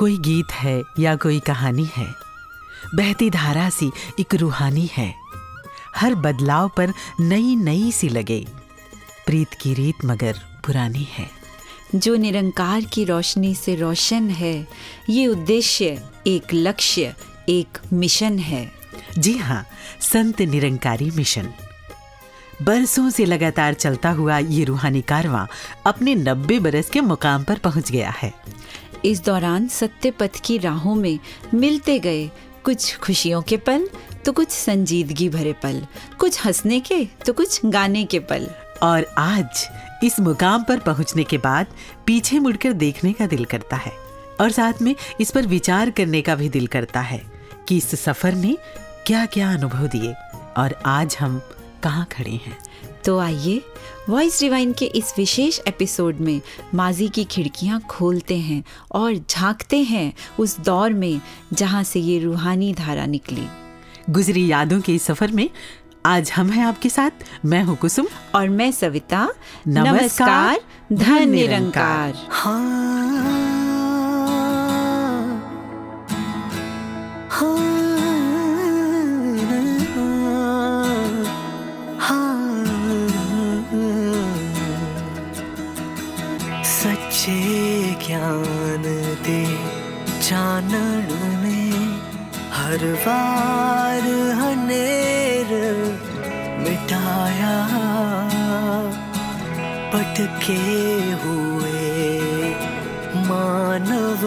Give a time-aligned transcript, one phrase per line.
[0.00, 2.06] कोई गीत है या कोई कहानी है
[2.94, 3.90] बहती धारा सी
[4.20, 5.14] एक रूहानी है।
[5.96, 8.46] हर बदलाव पर नई नई सी लगे।
[9.26, 11.28] प्रीत की रीत मगर पुरानी है।
[11.94, 14.68] जो निरंकार की रोशनी से रोशन है
[15.10, 17.14] ये उद्देश्य एक लक्ष्य
[17.48, 18.72] एक मिशन है।
[19.18, 19.64] जी हाँ
[20.00, 21.52] संत निरंकारी मिशन।
[22.62, 25.46] बरसों से लगातार चलता हुआ ये रूहानी कारवां
[25.86, 28.32] अपने नब्बे बरस के मुकाम पर पहुँच गया है।
[29.04, 31.18] इस दौरान सत्य पथ की राहों में
[31.54, 32.30] मिलते गए
[32.64, 33.88] कुछ खुशियों के पल
[34.24, 35.86] तो कुछ संजीदगी भरे पल,
[36.18, 38.48] कुछ हंसने के तो कुछ गाने के पल।
[38.82, 39.66] और आज
[40.04, 41.66] इस मुकाम पर पहुँचने के बाद
[42.06, 43.92] पीछे मुड़कर देखने का दिल करता है
[44.40, 47.22] और साथ में इस पर विचार करने का भी दिल करता है
[47.68, 48.56] कि इस सफ़र ने
[49.06, 50.12] क्या क्या अनुभव दिए
[50.56, 51.40] और आज हम
[51.82, 52.58] कहाँ खड़े हैं।
[53.04, 53.62] तो आइए
[54.08, 56.40] वॉइस डिवाइन के इस विशेष एपिसोड में
[56.74, 61.20] माजी की खिड़कियाँ खोलते हैं और झांकते हैं उस दौर में
[61.52, 63.46] जहाँ से ये रूहानी धारा निकली।
[64.10, 65.50] गुजरी यादों के इस सफ़र में
[66.06, 67.10] आज हम हैं आपके साथ।
[67.44, 69.28] मैं हूँ कुसुम। और मैं सविता।
[69.68, 70.60] नमस्कार,
[70.92, 73.59] धन निरंकार सच्चे
[90.60, 91.06] चानण
[91.42, 92.00] में
[92.52, 94.06] हर बार
[94.40, 95.52] हनेर
[96.64, 97.54] मिटाया।
[99.92, 100.58] पटके
[101.22, 101.94] हुए
[103.30, 104.26] मानव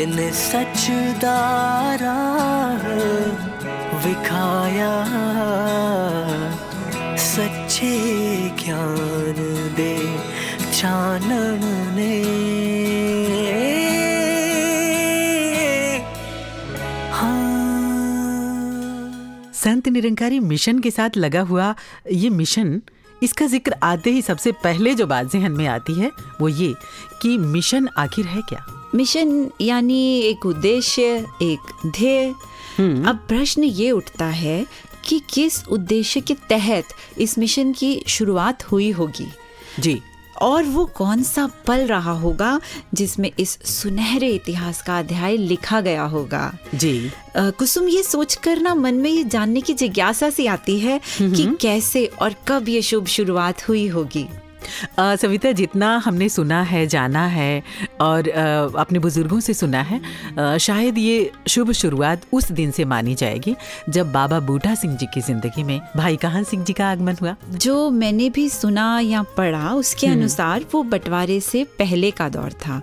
[0.00, 0.86] इन सच
[1.24, 2.18] दारा
[4.04, 4.92] विखाया।
[7.30, 7.94] सच्चे
[8.64, 9.38] ज्ञान
[9.76, 9.94] दे
[10.78, 11.71] चानण
[19.82, 21.74] शांति निरंकारी मिशन के साथ लगा हुआ
[22.12, 22.80] ये मिशन
[23.22, 26.72] इसका ज़िक्र आते ही सबसे पहले जो बात जहन में आती है वो ये
[27.22, 28.64] कि मिशन आखिर है क्या?
[28.94, 31.02] मिशन यानी एक उद्देश्य
[31.42, 32.34] एक ध्येय।
[32.78, 34.64] हम्म। अब प्रश्न ये उठता है
[35.04, 39.26] कि किस उद्देश्य के तहत इस मिशन की शुरुआत हुई होगी?
[39.80, 40.00] जी।
[40.40, 42.60] और वो कौन सा पल रहा होगा
[42.94, 46.58] जिसमें इस सुनहरे इतिहास का अध्याय लिखा गया होगा?
[46.74, 51.00] जी। आ, कुसुम ये सोचकर ना मन में ये जानने की जिज्ञासा सी आती है
[51.18, 54.26] कि कैसे और कब ये शुभ शुरुआत हुई होगी।
[54.98, 57.62] सविता जितना हमने सुना है जाना है
[58.00, 60.00] और अ, अपने बुज़ुर्गों से सुना है
[60.38, 63.54] अ, शायद ये शुभ शुरुआत उस दिन से मानी जाएगी
[63.88, 67.34] जब बाबा बूटा सिंह जी की ज़िंदगी में भाई काहन सिंह जी का आगमन हुआ।
[67.50, 72.80] जो मैंने भी सुना या पढ़ा उसके अनुसार वो बंटवारे से पहले का दौर था।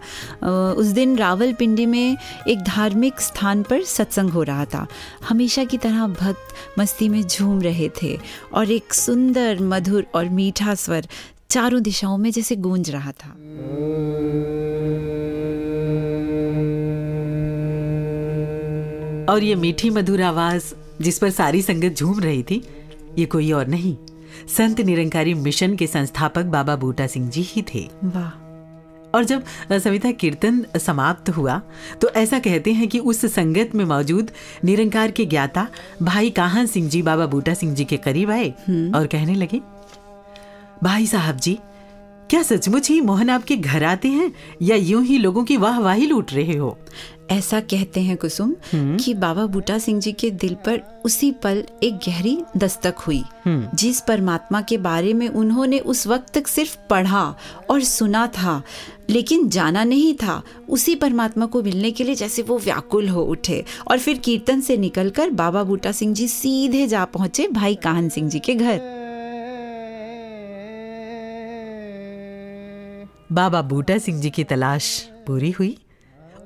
[0.77, 2.17] उस दिन रावलपिंडी में
[2.47, 4.85] एक धार्मिक स्थान पर सत्संग हो रहा था।
[5.29, 8.17] हमेशा की तरह भक्त मस्ती में झूम रहे थे
[8.53, 11.07] और एक सुंदर मधुर और मीठा स्वर
[11.51, 13.29] चारों दिशाओं में जैसे गूंज रहा था।
[19.33, 22.61] और ये मीठी मधुर आवाज़ जिस पर सारी संगत झूम रही थी
[23.17, 23.95] ये कोई और नहीं।
[24.57, 28.29] संत निरंकारी मिशन के संस्थापक बाबा बूटा सिंह जी ही थे। वाह।
[29.15, 29.43] और जब
[29.73, 31.61] सविता कीर्तन समाप्त हुआ
[32.01, 34.31] तो ऐसा कहते हैं कि उस संगत में मौजूद
[34.63, 35.67] निरंकार के ज्ञाता
[36.01, 38.49] भाई काहन सिंह जी बाबा बूटा सिंह जी के करीब आए
[38.95, 39.61] और कहने लगे
[40.83, 41.59] भाई साहब जी
[42.29, 44.31] क्या सचमुच ही मोहन आपके घर आते हैं
[44.61, 46.77] या यूँ ही लोगों की वाहवाही लूट रहे हो?
[47.31, 51.95] ऐसा कहते हैं कुसुम कि बाबा बूटा सिंह जी के दिल पर उसी पल एक
[51.95, 57.35] गहरी दस्तक हुई जिस परमात्मा के बारे में उन्होंने उस वक्त तक सिर्फ़ पढ़ा
[57.69, 58.63] और सुना था
[59.09, 63.65] लेकिन जाना नहीं था उसी परमात्मा को मिलने के लिए जैसे वो व्याकुल हो उठे
[63.87, 68.29] और फिर कीर्तन से निकलकर बाबा बूटा सिंह जी सीधे जा पहुँचे भाई काहन सिंह
[68.29, 68.98] जी के घर।
[73.31, 75.77] बाबा बूटा सिंह जी की तलाश पूरी हुई।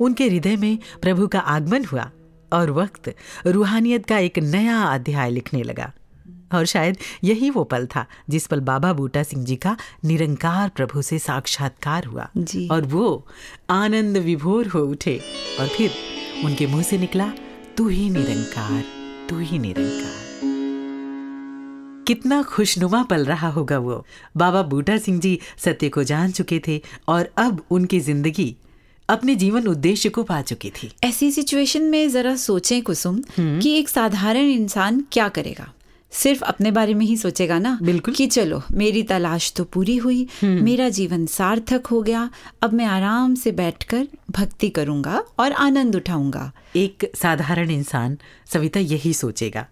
[0.01, 2.09] उनके हृदय में प्रभु का आगमन हुआ
[2.53, 3.13] और वक्त
[3.47, 5.91] रूहानियत का एक नया अध्याय लिखने लगा।
[6.53, 9.75] और शायद यही वो पल था जिस पल बाबा बूटा सिंह जी का
[10.05, 13.27] निरंकार प्रभु से साक्षात्कार हुआ जी। और वो
[13.69, 15.19] आनंद विभोर हो उठे
[15.59, 15.91] और फिर
[16.45, 17.31] उनके मुँह से निकला
[17.77, 18.83] तू ही निरंकार
[19.29, 20.22] तू ही निरंकार।
[22.07, 24.05] कितना खुशनुमा पल रहा होगा वो।
[24.37, 28.55] बाबा बूटा सिंह जी सत्य को जान चुके थे और अब उनकी ज़िंदगी
[29.09, 33.89] अपने जीवन उद्देश्य को पा चुकी थी। ऐसी सिचुएशन में जरा सोचें कुसुम कि एक
[33.89, 35.71] साधारण इंसान क्या करेगा?
[36.11, 37.77] सिर्फ़ अपने बारे में ही सोचेगा ना?
[37.81, 42.29] बिल्कुल। कि चलो मेरी तलाश तो पूरी हुई मेरा जीवन सार्थक हो गया
[42.61, 48.17] अब मैं आराम से बैठकर भक्ति करूँगा और आनंद उठाऊँगा। एक साधारण इंसान
[48.53, 49.65] सविता यही सोचेगा।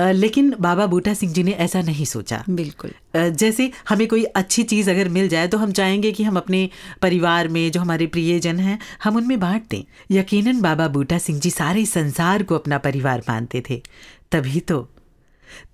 [0.00, 4.90] लेकिन बाबा बूटा सिंह जी ने ऐसा नहीं सोचा। बिल्कुल। जैसे हमें कोई अच्छी चीज़
[4.90, 6.68] अगर मिल जाए तो हम चाहेंगे कि हम अपने
[7.02, 11.50] परिवार में जो हमारे प्रियजन हैं हम उनमें बांट दें। यकीनन बाबा बूटा सिंह जी
[11.50, 13.82] सारे संसार को अपना परिवार मानते थे।
[14.32, 14.88] तभी तो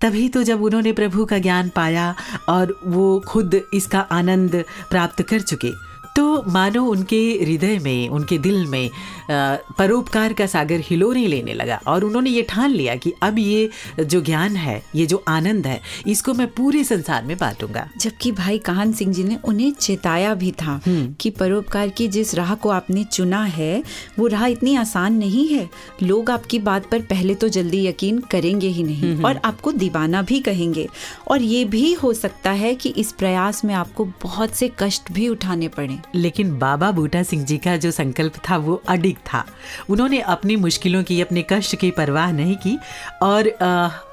[0.01, 2.13] तभी तो जब उन्होंने प्रभु का ज्ञान पाया
[2.49, 5.71] और वो खुद इसका आनंद प्राप्त कर चुके
[6.15, 8.89] तो मानो उनके हृदय में उनके दिल में
[9.31, 13.69] परोपकार का सागर हिलोने लेने लगा और उन्होंने ये ठान लिया कि अब ये
[13.99, 18.57] जो ज्ञान है ये जो आनंद है इसको मैं पूरे संसार में बांटूँगा। जबकि भाई
[18.59, 23.03] काहन सिंह जी ने उन्हें चेताया भी था कि परोपकार की जिस राह को आपने
[23.03, 23.83] चुना है
[24.19, 25.67] वो राह इतनी आसान नहीं है।
[26.03, 30.39] लोग आपकी बात पर पहले तो जल्दी यकीन करेंगे ही नहीं और आपको दीवाना भी
[30.39, 30.87] कहेंगे।
[31.27, 35.27] और ये भी हो सकता है कि इस प्रयास में आपको बहुत से कष्ट भी
[35.27, 39.43] उठाने पड़े। लेकिन बाबा बूटा सिंह जी का जो संकल्प था, वो अडिग था।
[39.89, 42.77] उन्होंने अपनी मुश्किलों की, अपने कष्ट की परवाह नहीं की
[43.21, 43.47] और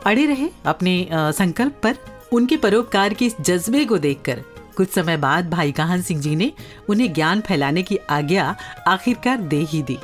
[0.06, 1.98] अड़े रहे अपने संकल्प पर
[2.32, 4.42] उनके परोपकार के जज्बे को देखकर।
[4.76, 6.52] कुछ समय बाद भाई काहन सिंह जी ने
[6.88, 8.54] उन्हें ज्ञान फैलाने की आज्ञा
[8.88, 9.98] आखिरकार दे ही दी।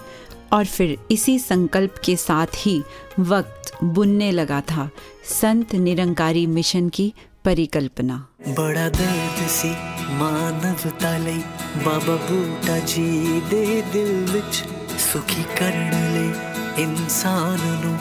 [0.53, 2.83] और फिर इसी संकल्प के साथ ही
[3.19, 4.89] वक्त बुनने लगा था।
[5.25, 7.13] संत निरंकारी मिशन की
[7.45, 9.75] ਪਰਿਕਲਪਨਾ। ਬੜਾ ਦਰਦ ਸੀ
[10.11, 11.43] ਮਾਨਵਤਾ ਲਈ।
[11.85, 14.65] ਬਾਬਾ ਬੂਟਾ ਜੀ ਦੇ ਦਿਲ ਵਿੱਚ
[15.13, 17.99] ਸੁਖੀ ਕਰਨ ਲਈ ਇਨਸਾਨ ਨੂੰ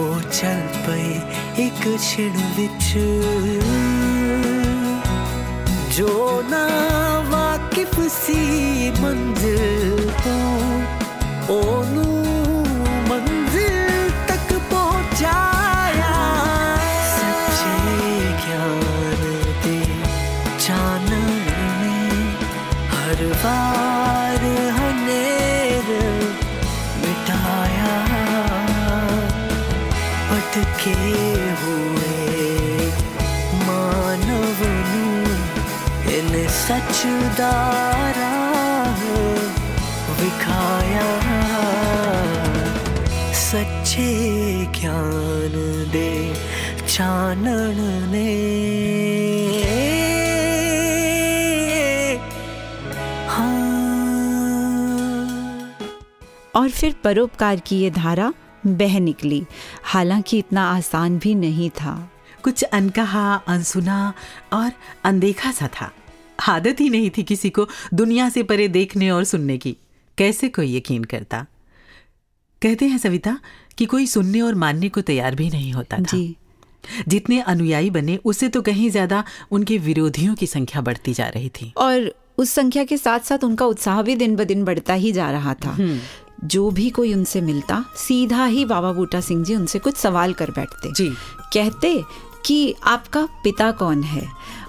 [0.00, 1.20] ਉਹ ਚੱਲ ਪਏ
[1.58, 2.98] ਇੱਕ ਛਿੜ ਵਿੱਚ।
[5.96, 6.68] ਜੋ ਨਾ
[7.30, 10.82] ਵਾਕਿਫ ਸੀ ਮੰਜ਼ਿਲ ਤੋਂ,
[11.48, 12.23] ਉਹਨੂੰ
[40.20, 41.24] विखाया।
[43.32, 44.34] सच्चे
[44.66, 45.50] ज्ञान
[45.92, 46.34] दे
[48.06, 48.54] ने।
[53.28, 53.64] हाँ।
[56.56, 58.34] और फिर परोपकार की ये धारा
[58.66, 59.46] बह निकली।
[59.84, 62.10] हालाँकि इतना आसान भी नहीं था।
[62.42, 64.14] कुछ अनकहा अनसुना
[64.52, 64.72] और
[65.04, 65.92] अनदेखा सा था।
[66.48, 69.76] आदत ही नहीं थी किसी को दुनिया से परे देखने और सुनने की।
[70.18, 71.44] कैसे कोई यकीन करता?
[72.62, 73.38] कहते हैं सविता
[73.78, 76.36] कि कोई सुनने और मानने को तैयार भी नहीं होता था। जी।
[77.08, 81.72] जितने अनुयायी बने उससे तो कहीं ज़्यादा उनके विरोधियों की संख्या बढ़ती जा रही थी।
[81.76, 85.30] और उस संख्या के साथ साथ उनका उत्साह भी दिन ब दिन बढ़ता ही जा
[85.30, 85.76] रहा था।
[86.44, 90.50] जो भी कोई उनसे मिलता सीधा ही बाबा बूटा सिंह जी उनसे कुछ सवाल कर
[90.50, 91.08] बैठते। जी।
[91.52, 92.02] कहते
[92.46, 94.26] कि आपका पिता कौन है?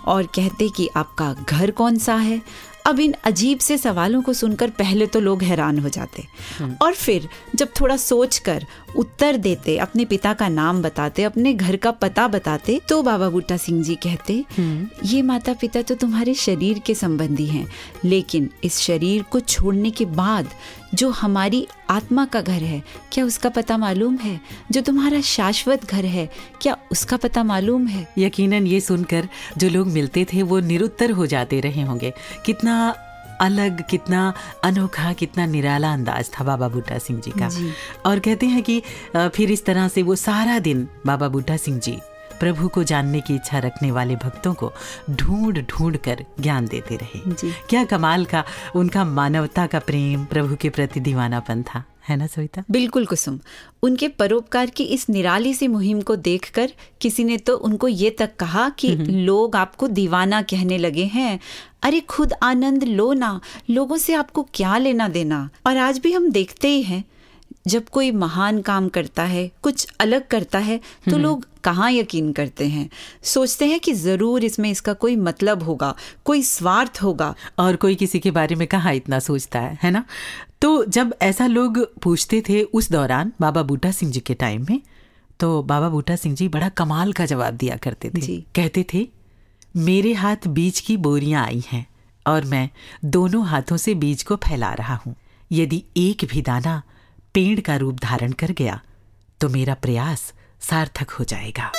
[0.07, 2.41] और कहते कि आपका घर कौन सा है?
[2.85, 6.23] अब इन अजीब से सवालों को सुनकर पहले तो लोग हैरान हो जाते।
[6.81, 8.65] और फिर जब थोड़ा सोचकर
[8.97, 13.57] उत्तर देते अपने पिता का नाम बताते अपने घर का पता बताते तो बाबा बूटा
[13.57, 14.43] सिंह जी कहते
[15.05, 17.67] ये माता पिता तो तुम्हारे शरीर के संबंधी हैं
[18.05, 20.49] लेकिन इस शरीर को छोड़ने के बाद
[20.93, 24.39] जो हमारी आत्मा का घर है। क्या उसका पता मालूम है?
[24.71, 26.29] जो तुम्हारा शाश्वत घर है
[26.61, 28.07] क्या उसका पता मालूम है?
[28.17, 29.27] यकीनन ये सुनकर
[29.57, 32.13] जो लोग मिलते थे वो निरुत्तर हो जाते रहे होंगे।
[32.45, 32.95] कितना
[33.41, 37.71] अलग कितना अनोखा कितना निराला अंदाज था बाबा बूटा सिंह जी का। जी।
[38.05, 38.81] और कहते हैं कि
[39.15, 41.97] फिर इस तरह से वो सारा दिन बाबा बूटा सिंह जी
[42.45, 44.71] प्रभु को जानने की इच्छा रखने वाले भक्तों को
[45.09, 48.43] ढूंढ ढूंढ कर ज्ञान देते रहे। जी। क्या कमाल का
[48.75, 52.63] उनका मानवता का प्रेम प्रभु के प्रति दीवानापन था है ना सविता?
[52.71, 53.39] बिल्कुल कुसुम।
[53.83, 56.71] उनके परोपकार की इस निराली सी मुहिम को देखकर
[57.01, 61.39] किसी ने तो उनको ये तक कहा कि लोग आपको दीवाना कहने लगे हैं।
[61.83, 65.49] अरे खुद आनंद लो ना लोगों से आपको क्या लेना देना?
[65.67, 67.03] और आज भी हम देखते ही हैं
[67.65, 72.67] जब कोई महान काम करता है कुछ अलग करता है तो लोग कहाँ यकीन करते
[72.67, 72.89] हैं?
[73.23, 75.93] सोचते हैं कि ज़रूर इसमें इसका कोई मतलब होगा
[76.25, 80.03] कोई स्वार्थ होगा। और कोई किसी के बारे में कहाँ इतना सोचता है है ना?
[80.61, 84.81] तो जब ऐसा लोग पूछते थे उस दौरान बाबा बूटा सिंह जी के टाइम में
[85.39, 89.07] तो बाबा बूटा सिंह जी बड़ा कमाल का जवाब दिया करते थे। जी। कहते थे
[89.77, 91.85] मेरे हाथ बीज की बोरियाँ आई हैं
[92.25, 92.69] और मैं
[93.05, 95.15] दोनों हाथों से बीज को फैला रहा हूँ।
[95.51, 96.81] यदि एक भी दाना
[97.35, 98.79] पेड़ का रूप धारण कर गया
[99.41, 100.21] तो मेरा प्रयास
[100.61, 101.71] सार्थक हो जाएगा।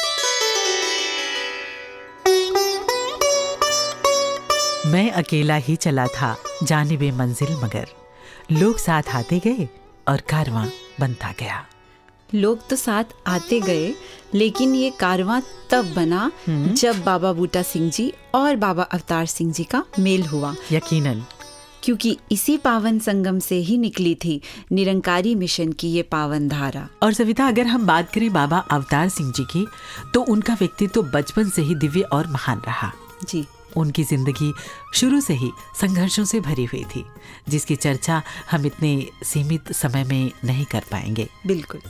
[4.86, 7.86] मैं अकेला ही चला था जाने वे मंजिल मगर।
[8.52, 9.68] लोग साथ आते गए
[10.08, 10.66] और कारवां
[11.00, 11.64] बनता गया।
[12.34, 13.92] लोग तो साथ आते गए
[14.34, 19.52] लेकिन ये कारवां तब बना हम्म। जब बाबा बूटा सिंह जी और बाबा अवतार सिंह
[19.52, 21.24] जी का मेल हुआ। यकीनन
[21.86, 24.40] क्योंकि इसी पावन संगम से ही निकली थी।
[24.72, 29.32] निरंकारी मिशन की ये पावन धारा। और सविता अगर हम बात करें बाबा अवतार सिंह
[29.32, 29.66] जी की
[30.14, 32.92] तो उनका व्यक्तित्व तो बचपन से ही दिव्य और महान रहा।
[33.28, 33.44] जी।
[33.76, 34.52] उनकी ज़िंदगी
[34.94, 35.50] शुरू से ही
[35.80, 37.04] संघर्षों से भरी हुई थी
[37.48, 38.90] जिसकी चर्चा हम इतने
[39.24, 41.80] सीमित समय में नहीं कर पाएँगे। बिल्कुल।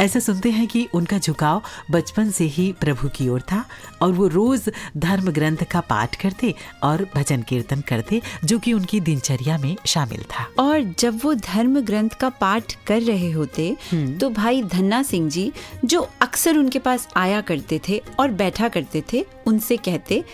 [0.00, 3.64] ऐसा सुनते हैं कि उनका झुकाव बचपन से ही प्रभु की ओर था
[4.02, 9.00] और वो रोज धर्म ग्रंथ का पाठ करते और भजन कीर्तन करते जो कि उनकी
[9.00, 14.30] दिनचर्या में शामिल था। और जब वो धर्म ग्रंथ का पाठ कर रहे होते तो
[14.30, 15.52] भाई धन्ना सिंह जी
[15.84, 20.24] जो अक्सर उनके पास आया करते थे और बैठा करते थे उनसे कहते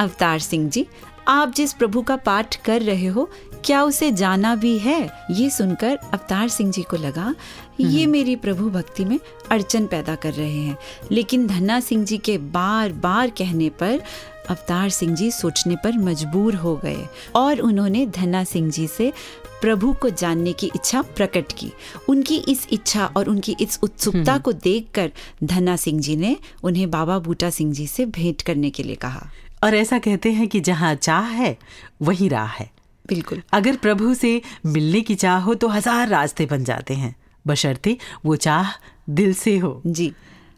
[0.00, 0.86] अवतार सिंह जी
[1.28, 3.30] आप जिस प्रभु का पाठ कर रहे हो
[3.64, 5.10] क्या उसे जाना भी है?
[5.30, 7.34] ये सुनकर अवतार सिंह जी को लगा
[7.80, 10.76] ये मेरी प्रभु भक्ति में अड़चन पैदा कर रहे हैं।
[11.12, 14.02] लेकिन धन्ना सिंह जी के बार बार कहने पर
[14.50, 17.06] अवतार सिंह जी सोचने पर मजबूर हो गए
[17.36, 19.12] और उन्होंने धन्ना सिंह जी से
[19.60, 21.72] प्रभु को जानने की इच्छा प्रकट की।
[22.08, 25.12] उनकी इस इच्छा और उनकी इस उत्सुकता को देखकर
[25.44, 29.30] धन्ना सिंह जी ने उन्हें बाबा बूटा सिंह जी से भेंट करने के लिए कहा।
[29.64, 31.58] और ऐसा कहते हैं कि जहाँ चाह है
[32.02, 32.73] वही राह है।
[33.04, 37.96] बिल्कुल। अगर प्रभु से मिलने की चाह हो तो हज़ार रास्ते बन जाते हैं। बशर्ते
[38.24, 38.70] वो चाह
[39.10, 40.12] दिल से हो। जी।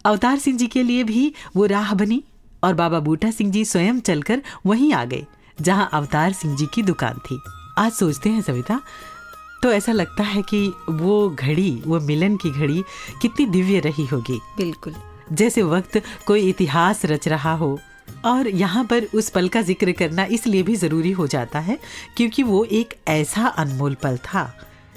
[0.05, 2.23] अवतार सिंह जी के लिए भी वो राह बनी
[2.63, 5.25] और बाबा बूटा सिंह जी स्वयं चलकर वहीं आ गए
[5.57, 7.39] जहाँ अवतार सिंह जी की दुकान थी।
[7.77, 8.79] आज सोचते हैं सविता
[9.63, 12.83] तो ऐसा लगता है कि वो घड़ी वो मिलन की घड़ी
[13.21, 14.93] कितनी दिव्य रही होगी। बिल्कुल।
[15.31, 17.77] जैसे वक्त कोई इतिहास रच रहा हो
[18.27, 21.77] और यहाँ पर उस पल का ज़िक्र करना इसलिए भी ज़रूरी हो जाता है
[22.17, 24.51] क्योंकि वो एक ऐसा अनमोल पल था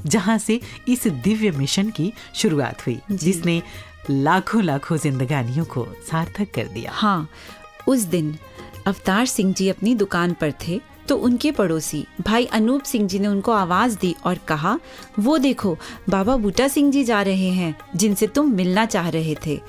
[0.06, 3.62] जहाँ से इस दिव्य मिशन की शुरुआत हुई जिसने
[4.10, 7.28] लाखों लाखों जिंदगानियों को सार्थक कर दिया। हाँ
[7.88, 8.36] उस दिन
[8.86, 13.28] अवतार सिंह जी अपनी दुकान पर थे तो उनके पड़ोसी भाई अनूप सिंह जी ने
[13.28, 14.78] उनको आवाज़ दी और कहा
[15.18, 15.76] वो देखो
[16.08, 19.60] बाबा बूटा सिंह जी जा रहे हैं जिनसे तुम मिलना चाह रहे थे।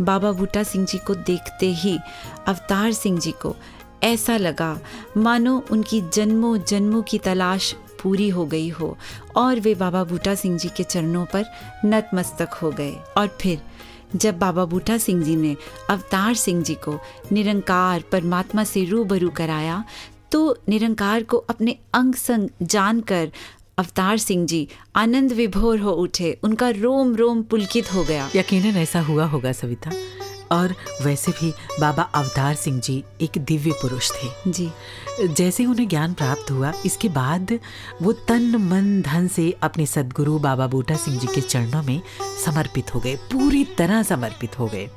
[0.00, 1.98] बाबा बूटा सिंह जी को देखते ही
[2.46, 3.54] अवतार सिंह जी को
[4.02, 4.78] ऐसा लगा,
[5.16, 8.96] मानो उनकी जन्मों जन्मों की तलाश पूरी हो गई हो
[9.36, 11.44] और वे बाबा बूटा सिंह जी के चरणों पर
[11.84, 13.62] नतमस्तक हो गए। और फिर,
[14.16, 15.56] जब बाबा बूटा सिंह जी ने
[15.90, 16.98] अवतार सिंह जी को
[17.32, 19.84] निरंकार परमात्मा से रूबरू कराया
[20.32, 23.30] तो निरंकार को अपने अंग संग जानकर
[23.78, 29.00] अवतार सिंह जी आनंद विभोर हो उठे उनका रोम रोम पुलकित हो गया। यकीनन ऐसा
[29.00, 29.90] हुआ होगा सविता।
[30.52, 34.70] और वैसे भी बाबा अवतार सिंह जी एक दिव्य पुरुष थे। जी।
[35.28, 37.52] जैसे उन्हें ज्ञान प्राप्त हुआ इसके बाद
[38.02, 42.00] वो तन मन धन से अपने सदगुरु बाबा बूटा सिंह जी के चरणों में
[42.44, 44.88] समर्पित हो गए पूरी तरह समर्पित हो गए।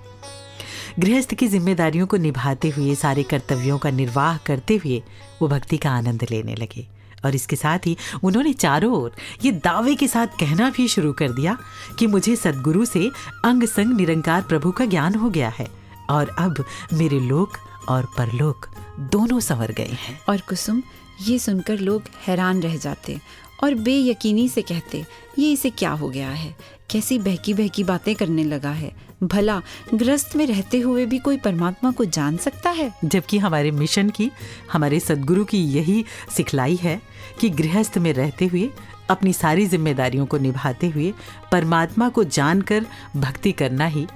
[1.00, 5.02] गृहस्थ की जिम्मेदारियों को निभाते हुए सारे कर्तव्यों का निर्वाह करते हुए
[5.42, 9.96] वो भक्ति का आनंद लेने लगे। और इसके साथ ही उन्होंने चारों ओर ये दावे
[9.96, 11.58] के साथ कहना भी शुरू कर दिया
[12.00, 13.10] कि मुझे सदगुरु से
[13.46, 15.68] अंग संग निरंकार प्रभु का ज्ञान हो गया है
[16.10, 17.58] और अब मेरे लोक
[17.90, 18.68] और परलोक
[19.00, 20.82] दोनों संवर गए हैं। और कुसुम,
[21.22, 23.20] ये सुनकर लोग हैरान रह जाते
[23.64, 25.06] और बेयकीनी से कहते,
[25.40, 26.56] ये इसे क्या हो गया है?
[26.90, 29.09] कैसी बहकी बहकी बातें करने लगा है?
[29.24, 29.62] भला
[29.94, 32.94] ग्रस्त में रहते हुए भी कोई परमात्मा को जान सकता है?
[33.06, 34.32] जबकि हमारे मिशन की,
[34.72, 37.02] हमारे सदगुरु की यही सिखलाई है
[37.40, 38.70] कि गृहस्थ में रहते हुए,
[39.10, 41.14] अपनी सारी जिम्मेदारियों को निभाते हुए
[41.52, 42.86] परमात्मा को जानकर
[43.16, 44.08] भक्ति करना ही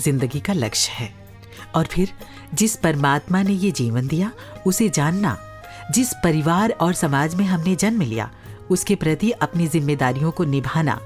[0.00, 1.14] ज़िंदगी का लक्ष्य है।
[1.74, 2.08] और फिर,
[2.54, 4.32] जिस परमात्मा ने ये जीवन दिया,
[4.66, 5.38] उसे जानना,
[5.90, 8.30] जिस परिवार और समाज में हमने जन्म लिया,
[8.70, 11.00] उसके प्रति अपनी जिम्मेदारियों को निभाना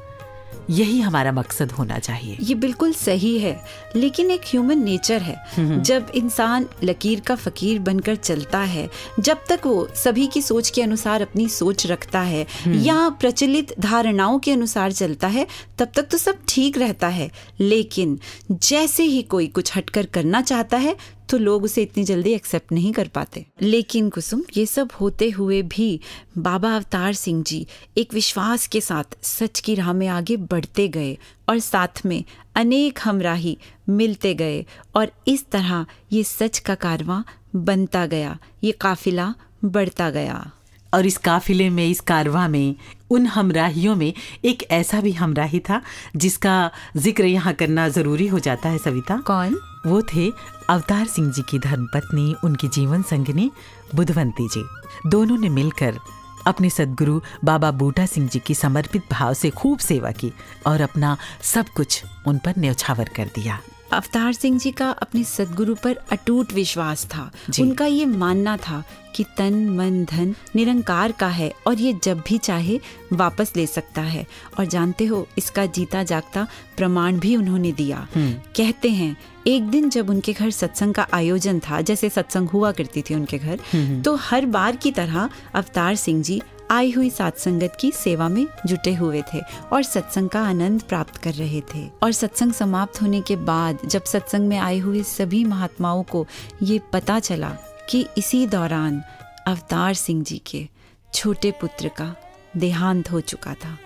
[0.71, 3.59] यही हमारा मकसद होना चाहिए। ये बिल्कुल सही है
[3.97, 8.89] लेकिन एक ह्यूमन नेचर है। जब इंसान लकीर का फकीर बनकर चलता है
[9.21, 14.39] जब तक वो सभी की सोच के अनुसार अपनी सोच रखता है या प्रचलित धारणाओं
[14.39, 15.47] के अनुसार चलता है
[15.79, 17.31] तब तक तो सब ठीक रहता है।
[17.61, 18.19] लेकिन
[18.51, 20.97] जैसे ही कोई कुछ हटकर करना चाहता है
[21.29, 25.61] तो लोग उसे इतनी जल्दी एक्सेप्ट नहीं कर पाते। लेकिन कुसुम, ये सब होते हुए
[25.63, 26.01] भी
[26.39, 27.67] बाबा अवतार सिंह जी
[27.99, 31.17] एक विश्वास के साथ सच की राह में आगे बढ़ते गए
[31.49, 32.23] और साथ में
[32.57, 33.57] अनेक हमराही
[33.89, 34.65] मिलते गए
[34.95, 37.23] और इस तरह ये सच का कारवां
[37.57, 40.51] बनता गया, ये काफिला बढ़ता गया।
[40.95, 42.75] और इस काफिले में इस कारवा में
[43.11, 44.13] उन हमराहियों में
[44.45, 45.81] एक ऐसा भी हमराही था
[46.17, 49.57] जिसका ज़िक्र यहाँ करना ज़रूरी हो जाता है सविता। कौन?
[49.87, 50.31] वो थे
[50.71, 53.51] अवतार सिंह जी की धर्मपत्नी उनकी जीवन संगिनी
[53.95, 54.65] बुधवंती जी।
[55.11, 55.99] दोनों ने मिलकर
[56.47, 60.33] अपने सदगुरु बाबा बूटा सिंह जी की समर्पित भाव से खूब सेवा की
[60.67, 63.59] और अपना सब कुछ उन पर न्यौछावर कर दिया।
[63.95, 68.83] अवतार सिंह जी का अपने सदगुरु पर अटूट विश्वास था। उनका ये मानना था
[69.17, 72.79] कि तन मन धन निरंकार का है और ये जब भी चाहे
[73.13, 74.27] वापस ले सकता है।
[74.59, 76.47] और जानते हो इसका जीता जागता
[76.77, 81.81] प्रमाण भी उन्होंने दिया। कहते हैं एक दिन जब उनके घर सत्संग का आयोजन था
[81.81, 83.61] जैसे सत्संग हुआ करती थी उनके घर
[84.05, 86.41] तो हर बार की तरह अवतार सिंह जी
[86.75, 89.41] आई हुई सात संगत की सेवा में जुटे हुए थे
[89.73, 94.05] और सत्संग का आनंद प्राप्त कर रहे थे। और सत्संग समाप्त होने के बाद जब
[94.05, 96.27] सत्संग में आए हुए सभी महात्माओं को
[96.63, 97.57] ये पता चला
[97.91, 99.03] कि इसी दौरान
[99.47, 100.69] अवतार सिंह जी के
[101.15, 102.15] छोटे पुत्र का
[102.57, 103.79] देहांत हो चुका था।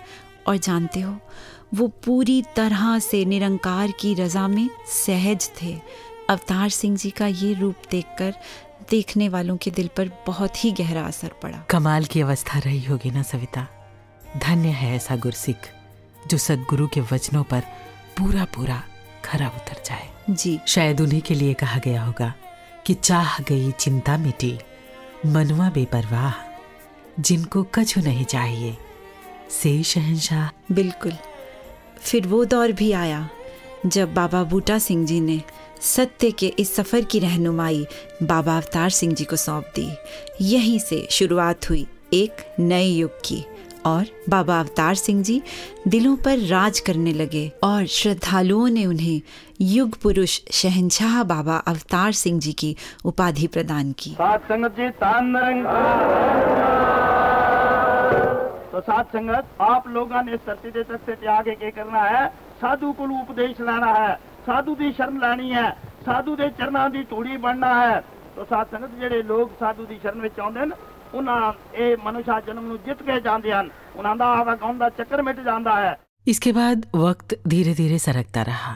[0.47, 1.17] और जानते हो,
[1.73, 4.69] वो पूरी तरह से निरंकार की रजा में
[5.05, 5.79] सहज थे।
[6.29, 8.33] अवतार सिंह जी का ये रूप देखकर
[8.89, 13.11] देखने वालों के दिल पर बहुत ही गहरा असर पड़ा। कमाल की अवस्था रही होगी
[13.11, 13.67] ना सविता?
[14.37, 15.57] धन्य है ऐसा गुरसिख
[16.27, 17.61] जो सदगुरु के वचनों पर
[18.17, 18.83] पूरा पूरा
[19.25, 22.33] खरा उतर जाए। जी। शायद उन्हीं के लिए कहा गया होगा
[22.85, 24.59] कि चाह गई चिंता मिटी
[25.25, 26.33] मनुआ बेपरवाह
[27.19, 28.77] जिनको कछु नहीं चाहिए।
[29.49, 31.13] से शहनशाह। बिल्कुल।
[31.97, 33.29] फिर वो दौर भी आया
[33.85, 35.41] जब बाबा बूटा सिंह जी ने
[35.81, 37.85] सत्य के इस सफ़र की रहनुमाई
[38.23, 39.89] बाबा अवतार सिंह जी को सौंप दी।
[40.41, 43.45] यहीं से शुरुआत हुई एक नए युग की
[43.85, 45.41] और बाबा अवतार सिंह जी
[45.87, 49.21] दिलों पर राज करने लगे और श्रद्धालुओं ने उन्हें
[49.61, 54.09] युग पुरुष शहनशाह बाबा अवतार सिंह जी की उपाधि प्रदान की।
[58.71, 62.91] तो सात संगत, आप लोगों ने सत्य दे तक से त्याग के करना है, साधु
[62.91, 65.68] को उपदेश लाना है। साधु की शरण लानी है
[66.06, 68.00] साधु के चरणा की धूड़ी बनना है
[68.36, 70.74] तो सात संगत ਜਿਹੜੇ ਲੋਕ ਸਾਧੂ ਦੀ ਸ਼ਰਨ ਵਿੱਚ ਆਉਂਦੇ ਨੇ
[71.14, 75.40] ਉਹਨਾਂ ਇਹ ਮਨੁਸ਼ਾ ਜਨਮ ਨੂੰ ਜਿੱਤ ਕੇ ਜਾਂਦੇ ਹਨ ਉਹਨਾਂ ਦਾ ਆਵਾਗਾਉਣ ਦਾ ਚੱਕਰ ਮਿਟ
[75.44, 75.94] ਜਾਂਦਾ ਹੈ
[76.26, 78.70] इसके बाद वक्त धीरे धीरे सरकता रहा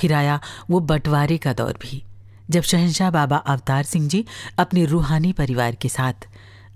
[0.00, 0.34] फिर आया
[0.72, 2.00] वो बंटवारे का दौर भी
[2.48, 4.20] जब शहनशाह बाबा अवतार सिंह जी
[4.58, 6.26] अपने रूहानी परिवार के साथ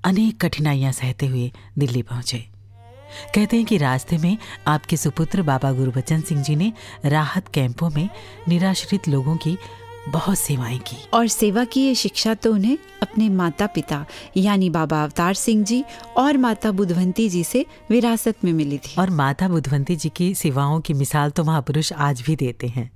[0.04, 1.44] अनेक कठिनाइयां सहते हुए
[1.78, 2.40] दिल्ली पहुंचे
[3.35, 6.71] कहते हैं कि रास्ते में आपके सुपुत्र बाबा गुरुबचन सिंह जी ने
[7.05, 8.09] राहत कैंपों में
[8.47, 9.57] निराश्रित लोगों की
[10.09, 14.05] बहुत सेवाएँ की। और सेवा की ये शिक्षा तो उन्हें अपने माता पिता
[14.37, 15.83] यानी बाबा अवतार सिंह जी
[16.17, 20.79] और माता बुधवंती जी से विरासत में मिली थी। और माता बुधवंती जी की सेवाओं
[20.81, 22.89] की मिसाल तो महापुरुष आज भी देते हैं।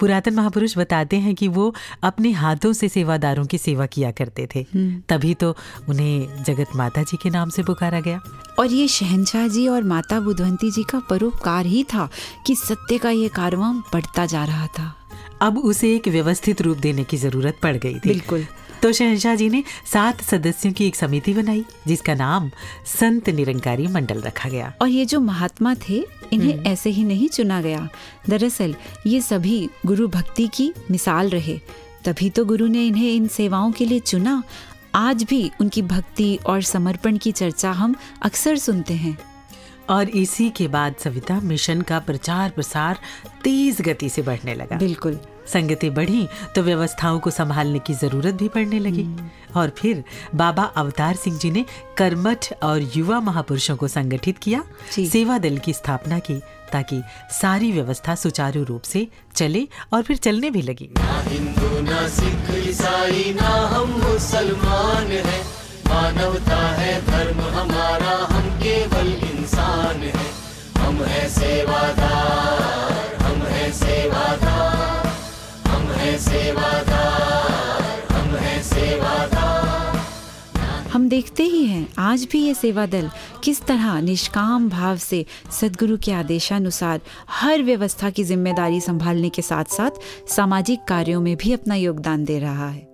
[0.00, 4.64] पुरातन महापुरुष बताते हैं कि वो अपने हाथों से सेवादारों की सेवा किया करते थे।
[5.08, 5.56] तभी तो
[5.88, 8.20] उन्हें जगत माता जी के नाम से पुकारा गया।
[8.58, 12.08] और ये शहनशाह जी और माता बुधवंती जी का परोपकार ही था
[12.46, 14.94] कि सत्य का ये कारवां बढ़ता जा रहा था।
[15.42, 18.46] अब उसे एक व्यवस्थित रूप देने की ज़रूरत पड़ गई थी। बिल्कुल।
[18.84, 22.50] तो शहनशाह जी ने सात सदस्यों की एक समिति बनाई जिसका नाम
[22.86, 27.62] संत निरंकारी मंडल रखा गया। और ये जो महात्मा थे इन्हें ऐसे ही नहीं चुना
[27.62, 27.88] गया।
[28.28, 28.74] दरअसल
[29.06, 31.60] ये सभी गुरु भक्ति की मिसाल रहे।
[32.04, 34.42] तभी तो गुरु ने इन्हें इन सेवाओं के लिए चुना।
[34.94, 39.18] आज भी उनकी भक्ति और समर्पण की चर्चा हम अक्सर सुनते हैं।
[39.90, 42.98] और इसी के बाद सविता मिशन का प्रचार प्रसार
[43.44, 48.48] तेज गति से बढ़ने लगा। बिल्कुल। संगतें बढ़ी तो व्यवस्थाओं को संभालने की ज़रूरत भी
[48.48, 49.06] पड़ने लगी।
[49.56, 50.02] और फिर
[50.34, 51.64] बाबा अवतार सिंह जी ने
[51.98, 56.40] कर्मठ और युवा महापुरुषों को संगठित किया सेवा दल की स्थापना की
[56.72, 57.02] ताकि
[57.32, 60.90] सारी व्यवस्था सुचारू रूप से चले और फिर चलने भी लगी।
[61.28, 65.42] हिंदू ना सिख ईसाई ना हम मुसलमान हैं।
[65.86, 70.30] मानवता है धर्म हमारा हम केवल इंसान हैं।
[70.78, 73.03] हम हैं सेवादार।
[80.92, 83.10] हम देखते ही हैं, आज भी ये सेवा दल
[83.44, 85.24] किस तरह निष्काम भाव से
[85.60, 89.90] सदगुरु के आदेशानुसार हर व्यवस्था की ज़िम्मेदारी संभालने के साथ साथ
[90.30, 92.86] सामाजिक कार्यों में भी अपना योगदान दे रहा है।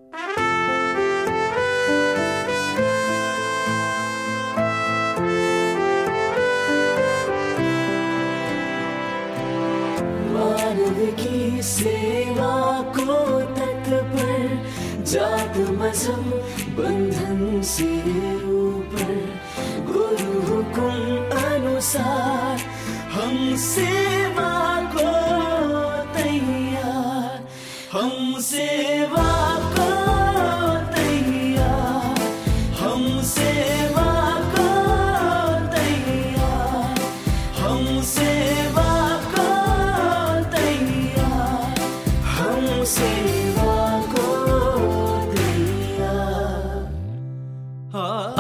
[15.11, 15.57] जात
[16.79, 17.91] बंधन से
[18.45, 19.15] ऊपर।
[21.39, 22.61] अनुसार
[23.13, 24.53] हम सेवा
[24.95, 25.11] को
[26.15, 27.49] तैयार।
[27.93, 29.00] हम सेवा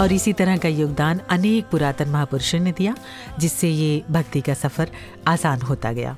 [0.01, 2.97] और इसी तरह का योगदान अनेक पुरातन महापुरुषों ने दिया,
[3.39, 4.91] जिससे ये भक्ति का सफ़र
[5.27, 6.17] आसान होता गया।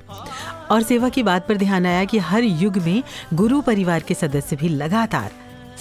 [0.71, 4.55] और सेवा की बात पर ध्यान आया कि हर युग में गुरु परिवार के सदस्य
[4.55, 5.31] भी लगातार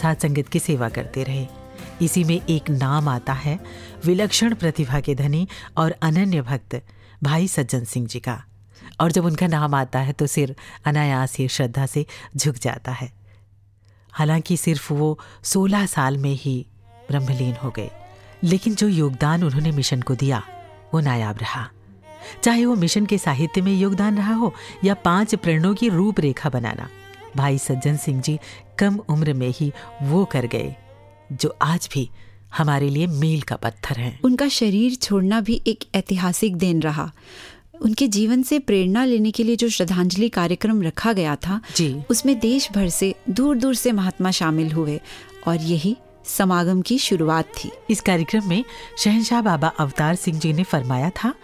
[0.03, 1.47] साथ संगत की सेवा करते रहे।
[2.03, 3.61] इसी में एक नाम आता है,
[4.05, 6.83] विलक्षण प्रतिभा के धनी और अनन्य भक्त
[7.23, 8.45] भाई सज्जन सिंह जी का।
[9.01, 13.13] और जब उनका नाम आता है तो सिर अनायास ही श्रद्धा से झुक जाता है।
[14.13, 16.67] हालाँकि सिर्फ़ वो 16 साल में ही
[17.13, 17.91] ब्रह्मलीन हो गए।
[18.45, 20.43] लेकिन जो योगदान उन्होंने मिशन को दिया
[20.95, 21.69] वो नायाब रहा।
[22.43, 26.89] चाहे वो मिशन के साहित्य में योगदान रहा हो या पाँच प्रणों की रूपरेखा बनाना
[27.37, 28.39] भाई सज्जन सिंह जी
[28.79, 29.73] कम उम्र में ही
[30.03, 30.75] वो कर गए
[31.33, 32.11] जो आज भी
[32.57, 37.11] हमारे लिए मील का पत्थर है। उनका शरीर छोड़ना भी एक ऐतिहासिक दिन रहा।
[37.83, 42.39] उनके जीवन से प्रेरणा लेने के लिए जो श्रद्धांजलि कार्यक्रम रखा गया था जी। उसमें
[42.39, 45.01] देश भर से दूर दूर से महात्मा शामिल हुए
[45.49, 48.65] और यही समागम की शुरुआत थी। इस कार्यक्रम में
[48.99, 51.35] शहनशाह बाबा अवतार सिंह जी ने फरमाया था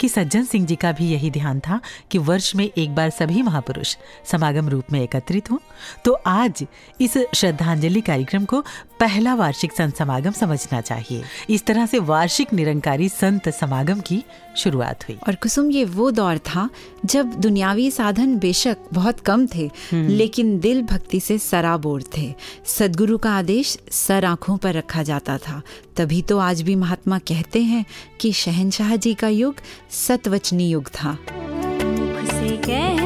[0.00, 3.42] कि सज्जन सिंह जी का भी यही ध्यान था कि वर्ष में एक बार सभी
[3.42, 5.58] महापुरुष समागम रूप में एकत्रित हों।
[6.04, 6.66] तो आज
[7.00, 8.64] इस श्रद्धांजलि कार्यक्रम को
[9.04, 14.22] पहला वार्षिक संत समागम समझना चाहिए। इस तरह से वार्षिक निरंकारी संत समागम की
[14.56, 16.68] शुरुआत हुई। और कुसुम ये वो दौर था
[17.04, 22.32] जब दुनियावी साधन बेशक बहुत कम थे लेकिन दिल भक्ति से सराबोर थे।
[22.66, 25.60] सदगुरु का आदेश सर आँखों पर रखा जाता था।
[25.96, 27.84] तभी तो आज भी महात्मा कहते हैं
[28.20, 29.54] कि शहनशाह जी का युग
[29.98, 33.03] सतवचनी युग था। मुख से कहना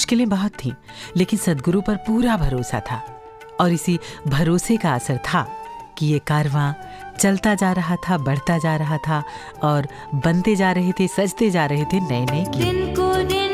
[0.00, 0.72] मुश्किलें बहुत थीं,
[1.16, 2.96] लेकिन सदगुरु पर पूरा भरोसा था
[3.60, 5.42] और इसी भरोसे का असर था
[5.98, 6.72] कि ये कारवां
[7.18, 9.22] चलता जा रहा था, बढ़ता जा रहा था
[9.62, 13.49] और बनते जा रहे थे, सजते जा रहे थे नए नए दिन को दिन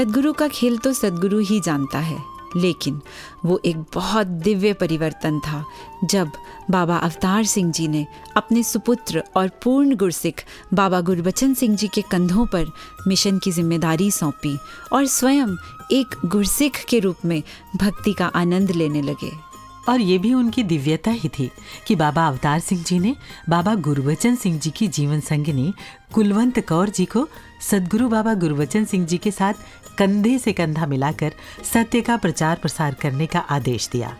[0.00, 2.16] सदगुरु का खेल तो सदगुरु ही जानता है,
[2.56, 3.00] लेकिन
[3.44, 5.64] वो एक बहुत दिव्य परिवर्तन था
[6.04, 6.30] जब
[6.70, 12.02] बाबा अवतार सिंह जी ने अपने सुपुत्र और पूर्ण गुरसिख बाबा गुरबचन सिंह जी के
[12.02, 12.72] कंधों पर
[13.08, 14.56] मिशन की ज़िम्मेदारी सौंपी
[14.92, 15.54] और स्वयं
[15.92, 17.42] एक गुरसिख के रूप में
[17.76, 19.49] भक्ति का आनंद लेने लगे।
[19.90, 21.50] और ये भी उनकी दिव्यता ही थी
[21.86, 23.14] कि बाबा अवतार सिंह जी ने
[23.48, 25.72] बाबा गुरुवचन सिंह जी की जीवन संगनी
[26.12, 27.28] कुलवंत कौर जी को
[27.60, 29.54] सदगुरु बाबा गुरुवचन सिंह जी के साथ
[29.98, 31.32] कंधे से कंधा मिलाकर
[31.72, 34.16] सत्य का प्रचार प्रसार करने का आदेश दिया।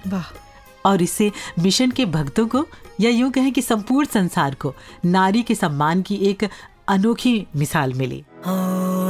[0.87, 2.67] और इससे मिशन के भक्तों को
[3.01, 6.49] या यूँ कहें कि संपूर्ण संसार को नारी के सम्मान की एक
[6.89, 8.25] अनोखी मिसाल मिली।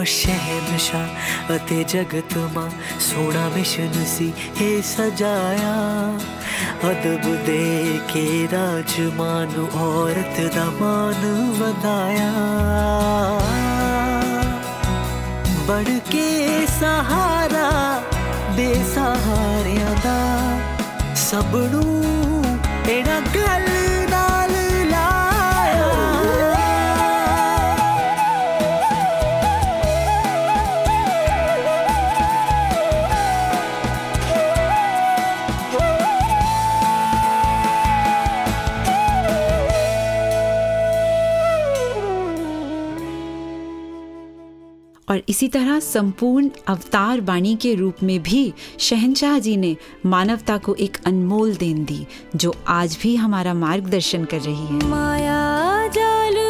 [0.06, 2.68] शहनशाह अते जगत माँ
[3.00, 5.74] सोना मिशन सी हे सजाया।
[6.90, 7.64] अदब दे
[8.12, 9.54] के राजमान
[9.86, 11.22] औरत दा मान
[15.68, 16.28] बढ़ के
[16.76, 17.68] सहारा
[18.56, 20.18] बेसहारियाँ दा।
[21.24, 21.84] सबनू
[22.94, 23.66] एड़ा गल
[45.10, 50.74] और इसी तरह संपूर्ण अवतार वाणी के रूप में भी शहनशाह जी ने मानवता को
[50.74, 56.49] एक अनमोल देन दी, जो आज भी हमारा मार्गदर्शन कर रही है। माया जाल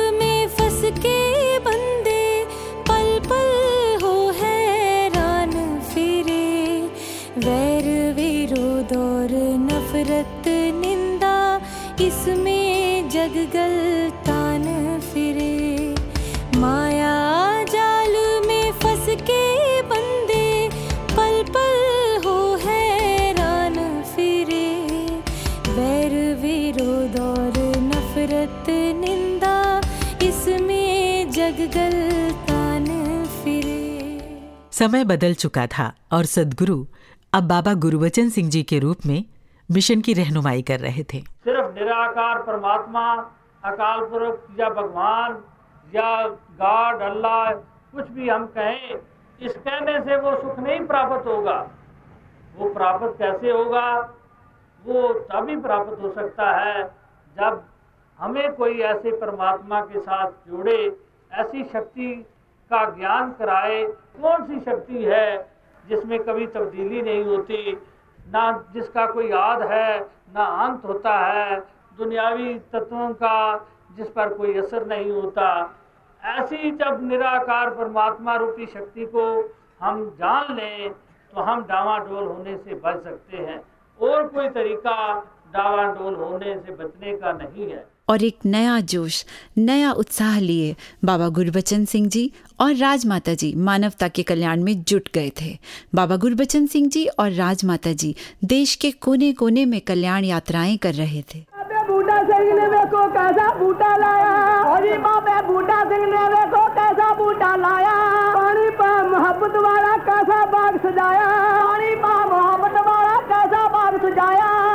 [34.80, 36.86] समय बदल चुका था और सदगुरु
[37.34, 39.24] अब बाबा गुरुवचन सिंह जी के रूप में
[39.70, 43.12] मिशन की रहनुमाई कर रहे थे। सिर्फ़ निराकार परमात्मा,
[43.64, 45.44] अकाल पुरख या भगवान
[45.94, 47.52] या गॉड, अल्लाह,
[47.92, 48.98] कुछ भी हम कहें,
[49.42, 51.70] इस कहने से वो सुख नहीं प्राप्त होगा।
[52.56, 54.00] वो प्राप्त कैसे होगा?
[54.84, 56.84] वो तभी प्राप्त हो सकता है
[57.36, 57.64] जब
[58.18, 60.96] हमें कोई ऐसे परमात्मा के साथ जोड़े,
[61.32, 62.26] ऐसी शक्ति
[62.72, 63.85] का ज्ञान कराए,
[64.22, 65.50] कौन सी शक्ति है
[65.88, 67.72] जिसमें कभी तब्दीली नहीं होती?
[68.28, 70.00] ना जिसका कोई याद है,
[70.35, 71.61] ना अंत होता है।
[71.98, 73.37] दुनियावी तत्वों का
[73.96, 75.48] जिस पर कोई असर नहीं होता।
[76.22, 79.24] ऐसी जब निराकार परमात्मा रूपी शक्ति को
[79.80, 80.90] हम जान लें
[81.35, 83.61] तो हम डावाडोल होने से बच सकते हैं।
[84.00, 84.96] और कोई तरीका
[85.54, 89.24] डावाडोल होने से बचने का नहीं है। और एक नया जोश,
[89.58, 95.08] नया उत्साह लिए बाबा गुरबचन सिंह जी और राजमाता जी मानवता के कल्याण में जुट
[95.14, 95.58] गए थे।
[95.94, 100.94] बाबा गुरबचन सिंह जी और राजमाता जी देश के कोने कोने में कल्याण यात्राएँ कर
[100.94, 101.44] रहे थे।
[101.90, 104.34] बूटा सिंह ने देखो कैसा बूटा लाया।
[104.98, 107.94] बाबे बूटा सिंह ने देखो कैसा बूटा लाया।
[108.34, 111.28] पानी पा मोहब्बत वाला कैसा बाग सजाया।
[111.64, 114.69] पानी पा मोहब्बत वाला कैसा बाग सजाया।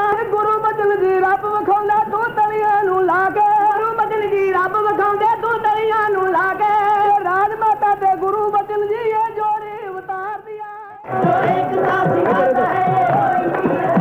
[0.96, 6.10] ਜੀ, ਰੱਬ ਵਿਖਾਉਂਦਾ ਤੂੰ ਤਲੀਆਂ ਨੂੰ ਲਾ ਕੇ। ਗੁਰੂ ਬਚਨ ਜੀ, ਰੱਬ ਵਿਖਾਉਂਦੇ ਤੂੰ ਤਲੀਆਂ
[6.10, 6.70] ਨੂੰ ਲਾ ਕੇ।
[7.24, 13.95] ਰਾਜ ਮਾਤਾ ਤੇ ਗੁਰੂ ਬਚਨ ਜੀ, ਇਹ ਜੋੜੀ ਉਤਾਰ ਦਿਆ ਜੋ ਇੱਕ ਸਾਥੀ ਹੈ ਹੋਈ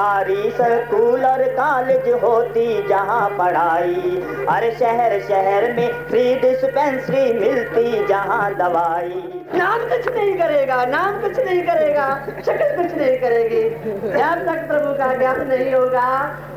[0.00, 4.12] नंदारी स्कूल और कॉलेज होती जहाँ पढ़ाई।
[4.48, 9.20] हर शहर शहर में फ्री डिस्पेंसरी मिलती जहाँ दवाई।
[9.54, 12.08] नाम कुछ नहीं करेगा नाम कुछ नहीं करेगा
[12.38, 13.62] शक्ल कुछ नहीं करेगी।
[14.08, 16.08] जब तक प्रभु का ज्ञान नहीं होगा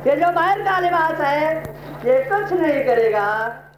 [0.08, 1.52] ये जो बाहर का लिबास है
[2.06, 3.28] ये कुछ नहीं करेगा।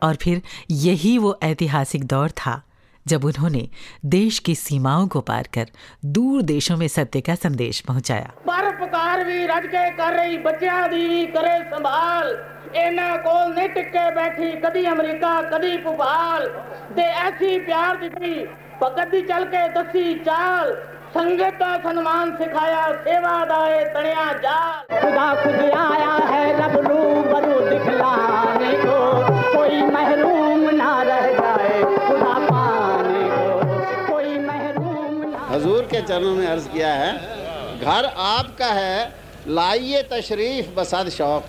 [0.04, 2.62] और फिर यही वो ऐतिहासिक दौर था
[3.06, 3.68] जब उन्होंने
[4.06, 5.68] देश की सीमाओं को पार कर
[6.06, 8.32] दूर देशों में सत्य का संदेश पहुँचाया।
[8.75, 12.37] ਪਰਪਕਾਰ ਵੀ ਰੱਜ ਕੇ ਕਰ ਰਹੀ ਬੱਚਿਆਂ ਦੀ ਵੀ ਕਰੇ ਸੰਭਾਲ
[12.75, 16.49] ਇਹਨਾਂ ਕੋਲ ਨਹੀਂ ਟਿੱਕੇ ਬੈਠੀ ਕਦੀ ਅਮਰੀਕਾ ਕਦੀ ਭੋਪਾਲ
[16.97, 18.47] ਤੇ ਐਸੀ ਪਿਆਰ ਦਿੱਤੀ
[18.83, 20.75] ਭਗਤ ਦੀ ਚੱਲ ਕੇ ਦੱਸੀ ਚਾਲ
[21.15, 27.59] ਸੰਗਤ ਦਾ ਸਨਮਾਨ ਸਿਖਾਇਆ ਸੇਵਾ ਦਾ ਇਹ ਤਣਿਆ ਜਾਲ खुदा खुद आया है रब रूबरू
[27.63, 28.97] दिखलाने को
[29.49, 33.47] कोई महरूम ना रह जाए खुदा पाने को
[34.09, 37.13] कोई महरूम ना हजूर के चरणों में अर्ज किया है
[37.83, 38.97] घर आपका है
[39.51, 41.45] लाइए तशरीफ बसद शौक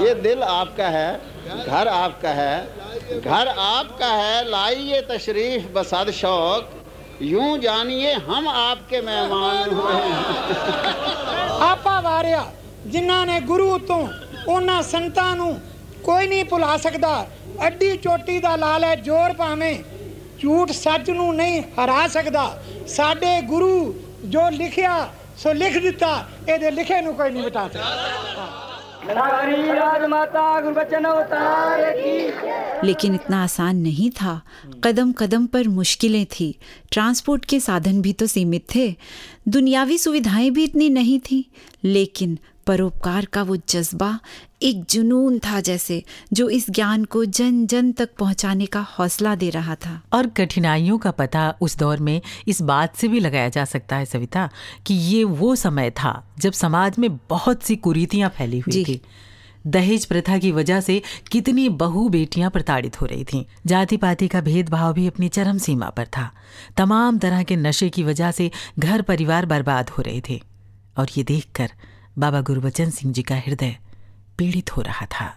[0.00, 1.08] ये दिल आपका है
[1.66, 6.74] घर आपका है घर आपका है लाइए तशरीफ बसद शौक
[7.24, 10.54] यूं जानिए हम आपके मेहमान हुए हैं
[11.62, 12.44] ਆਪਾ ਵਾਰਿਆ
[12.86, 14.06] ਜਿਨ੍ਹਾਂ ਨੇ ਗੁਰੂ ਤੋਂ
[14.48, 15.58] ਉਹਨਾਂ ਸੰਤਾਂ ਨੂੰ
[16.04, 17.26] ਕੋਈ ਨਹੀਂ ਭੁਲਾ ਸਕਦਾ
[17.66, 19.76] ਅੱਡੀ ਚੋਟੀ ਦਾ ਲਾਲ ਹੈ ਜੋਰ ਭਾਵੇਂ
[20.40, 22.50] ਝੂਠ ਸੱਚ ਨੂੰ ਨਹੀਂ ਹਰਾ ਸਕਦਾ
[22.88, 23.94] ਸਾਡੇ ਗੁਰੂ
[24.26, 28.54] ਜੋ ਲਿਖਿਆ ਸੋ ਲਿਖ ਦਿੱਤਾ ਇਹਦੇ ਲਿਖੇ ਨੂੰ ਕੋਈ ਨਹੀਂ ਮਿਟਾ ਸਕਦਾ
[29.08, 32.14] हमारी राजमाता गुरबचन अवतार की
[32.86, 34.32] लेकिन इतना आसान नहीं था
[34.84, 36.48] कदम कदम पर मुश्किलें थी
[36.90, 38.86] ट्रांसपोर्ट के साधन भी तो सीमित थे
[39.48, 41.38] दुनियावी सुविधाएं भी इतनी नहीं थी
[41.84, 42.38] लेकिन
[42.71, 44.19] परोपकार का वो जज्बा
[44.61, 46.03] एक जुनून था जैसे
[46.33, 50.97] जो इस ज्ञान को जन जन तक पहुँचाने का हौसला दे रहा था। और कठिनाइयों
[50.97, 54.49] का पता उस दौर में इस बात से भी लगाया जा सकता है सविता
[54.85, 59.01] कि ये वो समय था जब समाज में बहुत सी कुरीतियाँ फैली हुई थी।
[59.67, 64.41] दहेज प्रथा की वजह से कितनी बहु बेटियाँ प्रताड़ित हो रही थीं। जाति पाति का
[64.41, 66.31] भेदभाव भी अपनी चरम सीमा पर था।
[66.77, 70.41] तमाम तरह के नशे की वजह से घर परिवार बर्बाद हो रहे थे।
[70.97, 71.71] और ये देखकर
[72.19, 73.75] बाबा गुरबचन सिंह जी का हृदय
[74.37, 75.33] पीड़ित हो रहा था।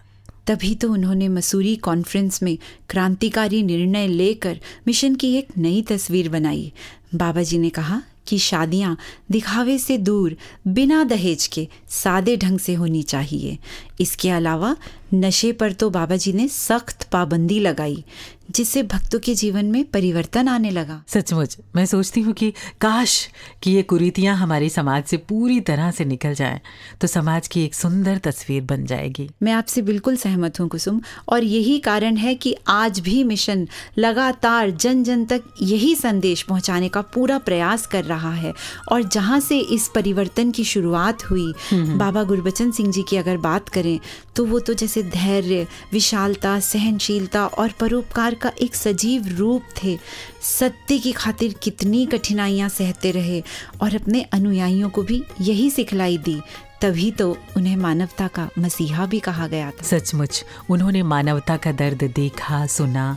[0.47, 2.57] तभी तो उन्होंने मसूरी कॉन्फ्रेंस में
[2.89, 6.71] क्रांतिकारी निर्णय लेकर मिशन की एक नई तस्वीर बनाई।
[7.15, 8.97] बाबा जी ने कहा कि शादियाँ
[9.31, 10.35] दिखावे से दूर,
[10.67, 13.57] बिना दहेज के सादे ढंग से होनी चाहिए।
[13.99, 14.75] इसके अलावा
[15.13, 18.03] नशे पर तो बाबा जी ने सख्त पाबंदी लगाई।
[18.49, 23.27] जिससे भक्तों के जीवन में परिवर्तन आने लगा। सचमुच मैं सोचती हूँ कि काश
[23.63, 26.59] कि ये कुरीतियाँ हमारे समाज से पूरी तरह से निकल जाएँ
[27.01, 31.43] तो समाज की एक सुंदर तस्वीर बन जाएगी। मैं आपसे बिल्कुल सहमत हूँ कुसुम और
[31.43, 37.01] यही कारण है कि आज भी मिशन लगातार जन जन तक यही संदेश पहुँचाने का
[37.13, 38.53] पूरा प्रयास कर रहा है
[38.91, 43.69] और जहाँ से इस परिवर्तन की शुरुआत हुई। बाबा गुरबचन सिंह जी की अगर बात
[43.69, 43.99] करें
[44.35, 49.97] तो वो तो जैसे धैर्य विशालता सहनशीलता और परोपकार का एक सजीव रूप थे।
[50.41, 53.41] सत्य की खातिर कितनी कठिनाइयाँ सहते रहे
[53.81, 56.39] और अपने अनुयायियों को भी यही सिखलाई दी
[56.81, 62.03] तभी तो उन्हें मानवता का मसीहा भी कहा गया था। सचमुच उन्होंने मानवता का दर्द
[62.15, 63.15] देखा सुना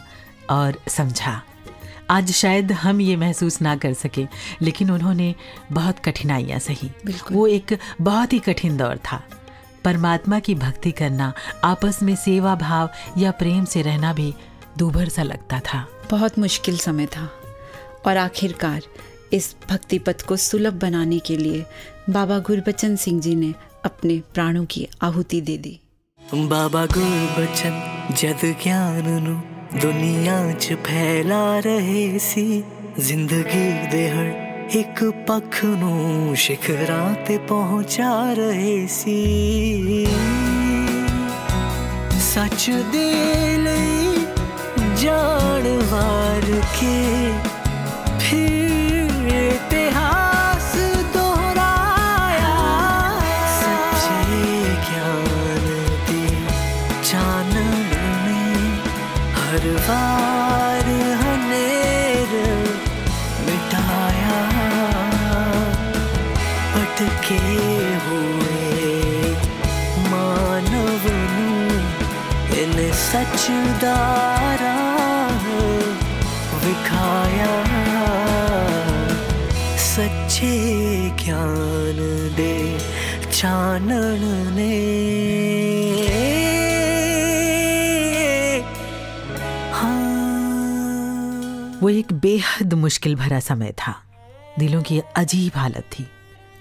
[0.51, 1.41] और समझा।
[2.11, 4.27] आज शायद हम ये महसूस ना कर सके
[4.63, 5.35] लेकिन उन्होंने
[5.73, 6.91] बहुत कठिनाइयाँ सही।
[7.33, 9.23] वो एक बहुत ही कठिन दौर था।
[9.85, 11.33] परमात्मा की भक्ति करना
[11.65, 14.33] आपस में सेवा भाव या प्रेम से रहना भी
[14.78, 17.30] दूभर सा लगता था बहुत मुश्किल समय था
[18.06, 18.82] और आखिरकार
[19.34, 21.66] इस भक्ति पथ को सुलभ बनाने के लिए
[22.10, 23.54] बाबा गुरबचन सिंह जी ने
[23.86, 25.80] अपने प्राणों की आहुति दे दी
[26.46, 27.80] ਬਾਬਾ ਗੁਰਬਚਨ
[28.16, 29.42] ਜਦ ਗਿਆਨ ਨੂੰ
[29.82, 32.64] ਦੁਨੀਆ 'ਚ ਫੈਲਾ ਰਹੇ ਸੀ
[33.00, 34.32] ਜ਼ਿੰਦਗੀ ਦੇ ਹਰ
[34.72, 40.06] ਇੱਕ ਪੱਖ ਨੂੰ ਸ਼ਿਖਰਾਂ ਤੇ ਪਹੁੰਚਾ ਰਹੇ ਸੀ
[42.22, 43.57] ਸੱਚ ਦੇ ਲਈ
[45.09, 46.47] क्षण वार
[46.79, 46.97] के
[48.23, 50.73] फिर इतिहास
[51.15, 52.57] दोहराया।
[53.61, 54.19] सच्चे
[54.89, 55.65] ज्ञान
[56.09, 56.25] दे
[57.11, 57.53] जान
[57.93, 58.53] में
[59.39, 60.91] हर बार
[61.23, 62.35] हनेर
[63.47, 64.37] मिटाया।
[66.75, 67.41] पटके
[68.09, 68.93] हुए
[70.11, 71.09] मानव
[72.61, 74.77] इन सचदारा
[79.79, 81.97] सच्चे ज्ञान
[82.37, 82.79] दे
[84.51, 84.99] ने।
[89.73, 93.95] हाँ। वो एक बेहद मुश्किल भरा समय था।
[94.59, 96.07] दिलों की अजीब हालत थी।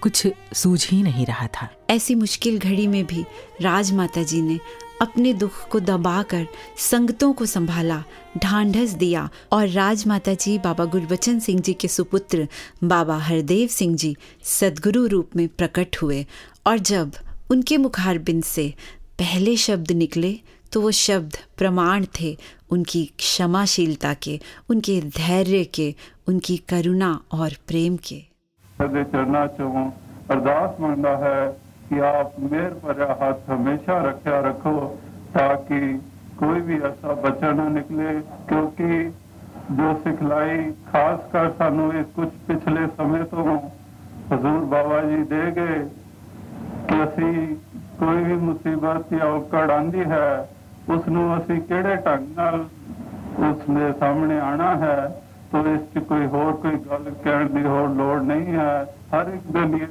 [0.00, 3.24] कुछ सूझ ही नहीं रहा था। ऐसी मुश्किल घड़ी में भी
[3.62, 4.58] राज माता जी ने
[5.02, 8.04] अपने दुख को दबाकर संगतों को संभाला,
[8.38, 12.48] ढांढस दिया और राजमाता जी बाबा गुरबचन सिंह जी के सुपुत्र
[12.84, 16.26] बाबा हरदेव सिंह जी सदगुरु रूप में प्रकट हुए
[16.66, 17.12] और जब
[17.50, 18.74] उनके मुखारबिंद से
[19.18, 20.40] पहले शब्द निकले
[20.72, 22.36] तो वो शब्द प्रमाण थे
[22.70, 25.94] उनकी क्षमाशीलता के, उनके धैर्य के,
[26.26, 28.16] उनकी करुणा और प्रेम के।
[30.30, 34.74] अरदास मंगना है कि आप मेहर भरा हाथ हमेशा रखा रखो
[35.34, 35.80] ताकि
[36.38, 38.12] कोई भी ऐसा बच्चा ना निकले
[38.48, 38.90] क्योंकि
[39.72, 40.58] जो सिखलाई
[40.92, 43.46] खास कर सानू इस कुछ पिछले समय तो
[44.32, 45.78] हजूर बाबा जी दे गए
[46.88, 47.56] ਕਿ ਅਸੀਂ
[47.98, 50.48] ਕੋਈ ਵੀ ਮੁਸੀਬਤ ਜਾਂ ਔਕੜ ਆਂਦੀ ਹੈ
[50.90, 52.60] ਉਸ ਨੂੰ ਅਸੀਂ ਕਿਹੜੇ ਢੰਗ ਨਾਲ
[53.48, 55.22] ਉਸ ਦੇ ਸਾਹਮਣੇ ਆਣਾ ਹੈ,
[55.52, 58.72] ਤਾਂ ਇਸ 'ਚ ਕੋਈ ਹੋਰ ਕੋਈ ਗੱਲ ਕਹਿਣ ਦੀ ਹੋਰ ਲੋੜ ਨਹੀਂ ਹੈ।
[59.12, 59.86] ਹਰ ਇੱਕ ਦੇ ਲਈ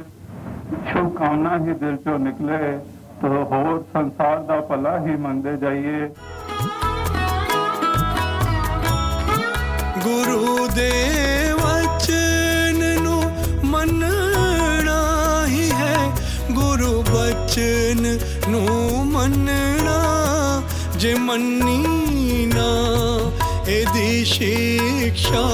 [0.68, 2.78] ਸ਼ੁਭ ਕਾਮਨਾ ਹੀ ਦਿਲ ਚੋਂ ਨਿਕਲੇ,
[3.22, 6.10] ਤੋ ਹੋਰ ਸੰਸਾਰ ਦਾ ਭਲਾ ਹੀ ਮੰਗਦੇ ਜਾਈਏ।
[10.04, 10.92] ਗੁਰੂ ਦੇ
[11.54, 13.24] ਵਚਨ ਨੂੰ
[13.66, 16.12] ਮੰਨਣਾ ਹੀ ਹੈ।
[16.52, 20.00] ਗੁਰੂ ਬਚਨ ਨੂੰ ਮੰਨਣਾ,
[20.98, 22.70] ਜੇ ਮੰਨੀ ਨਾ,
[23.68, 25.48] ਇਹਦੀ ਸਿੱਖਿਆ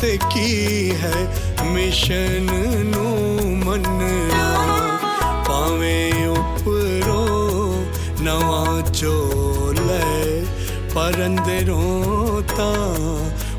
[0.00, 1.26] ਤੇ ਕੀ ਹੈ
[1.72, 2.46] ਮਿਸ਼ਨ
[2.84, 3.37] ਨੂੰ?
[3.68, 4.44] मन्ना
[5.46, 7.24] पावे उपरो,
[8.24, 10.06] नवा चोले
[10.94, 12.70] परंदरों ता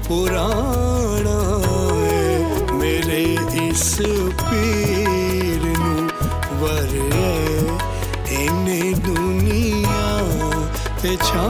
[0.07, 1.37] पुराना
[2.79, 3.21] मेरे
[3.65, 3.85] इस
[4.41, 5.93] पीर नु
[8.41, 8.65] इन
[9.05, 10.07] दुनिया
[11.01, 11.45] ते छा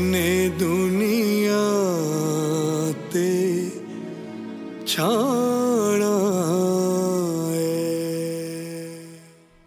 [0.00, 1.60] मैंने दुनिया
[3.12, 3.70] ते
[4.86, 6.18] छाड़ा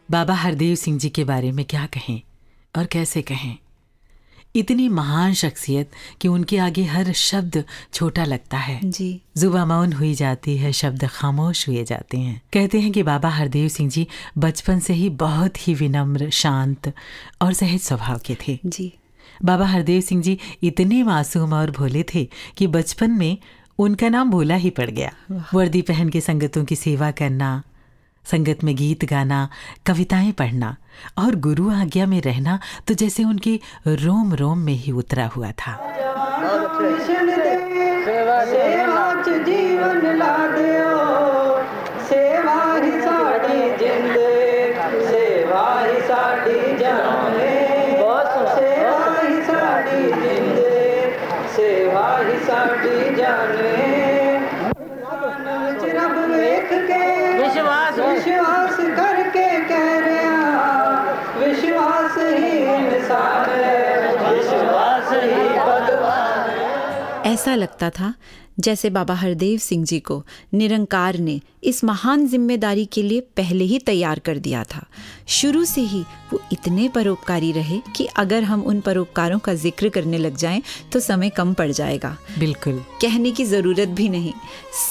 [0.10, 2.22] बाबा हरदेव सिंह जी के बारे में क्या कहें
[2.78, 3.58] और कैसे कहें?
[4.56, 7.64] इतनी महान शख्सियत कि उनके आगे हर शब्द
[7.94, 12.80] छोटा लगता है। जी। जुबा मौन हुई जाती है शब्द खामोश हुए जाते हैं। कहते
[12.80, 14.08] हैं कि बाबा हरदेव सिंह जी
[14.38, 16.94] बचपन से ही बहुत ही विनम्र शांत
[17.42, 18.94] और सहज स्वभाव के थे। जी।
[19.44, 23.38] बाबा हरदेव सिंह जी इतने मासूम और भोले थे कि बचपन में
[23.80, 25.12] उनका नाम भोला ही पड़ गया।
[25.54, 27.64] वर्दी पहन के संगतों की सेवा करना
[28.26, 29.50] संगत में गीत गाना
[29.86, 30.76] कविताएँ पढ़ना
[31.18, 35.80] और गुरु आज्ञा में रहना तो जैसे उनके रोम रोम में ही उतरा हुआ था।
[58.24, 60.36] विश्वास करके कह रहा
[61.40, 66.46] विश्वास ही इंसान है। विश्वास ही भगवान
[67.32, 68.14] ऐसा लगता था
[68.58, 70.24] जैसे बाबा हरदेव सिंह जी को
[70.54, 74.86] निरंकार ने इस महान ज़िम्मेदारी के लिए पहले ही तैयार कर दिया था।
[75.28, 76.02] शुरू से ही
[76.34, 80.62] वो इतने परोपकारी रहे कि अगर हम उन परोपकारों का ज़िक्र करने लग जाएँ
[80.94, 84.34] तो समय कम पड़ जाएगा। बिल्कुल। कहने की ज़रूरत भी नहीं।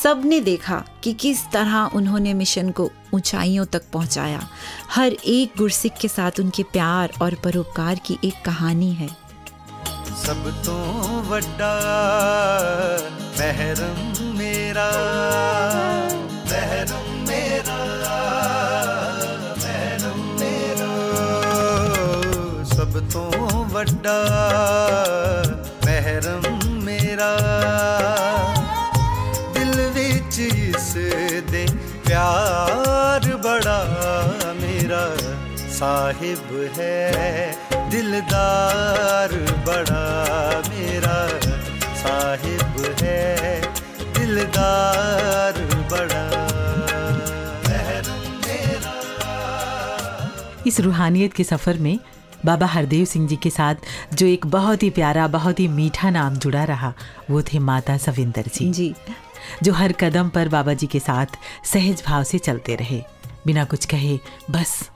[0.03, 4.47] सबने देखा कि किस तरह उन्होंने मिशन को ऊंचाइयों तक पहुँचाया।
[4.91, 9.09] हर एक गुरसिक के साथ उनके प्यार और परोपकार की एक कहानी है।
[10.22, 11.72] ਸਭ ਤੋਂ ਵੱਡਾ
[13.40, 14.90] ਮਹਿਰਮ ਮੇਰਾ
[16.52, 17.78] ਮਹਿਰਮ ਮੇਰਾ
[19.58, 20.90] ਮਹਿਰਮ ਮੇਰਾ
[22.76, 24.18] ਸਭ ਤੋਂ ਵੱਡਾ
[25.86, 27.32] ਮਹਿਰਮ ਮੇਰਾ
[29.54, 30.94] ਦਿਲ ਵਿੱਚ ਇਸ
[31.52, 31.66] ਦੇ
[32.08, 33.84] ਪਿਆਰ ਬੜਾ
[34.56, 35.08] ਮੇਰਾ
[35.83, 39.33] साहिब है दिलदार
[39.67, 40.03] बड़ा
[40.69, 41.41] मेरा।
[41.97, 43.61] साहिब है
[44.15, 46.23] दिलदार बड़ा।
[50.67, 51.99] इस रूहानियत के सफ़र में
[52.45, 53.75] बाबा हरदेव सिंह जी के साथ
[54.15, 56.95] जो एक बहुत ही प्यारा बहुत ही मीठा नाम जुड़ा रहा
[57.31, 58.95] वो थे माता सविंदर जी। जी।
[59.63, 61.27] जो हर कदम पर बाबा जी के साथ
[61.65, 63.03] सहज भाव से चलते रहे।
[63.47, 64.19] बिना कुछ कहे
[64.51, 64.91] बस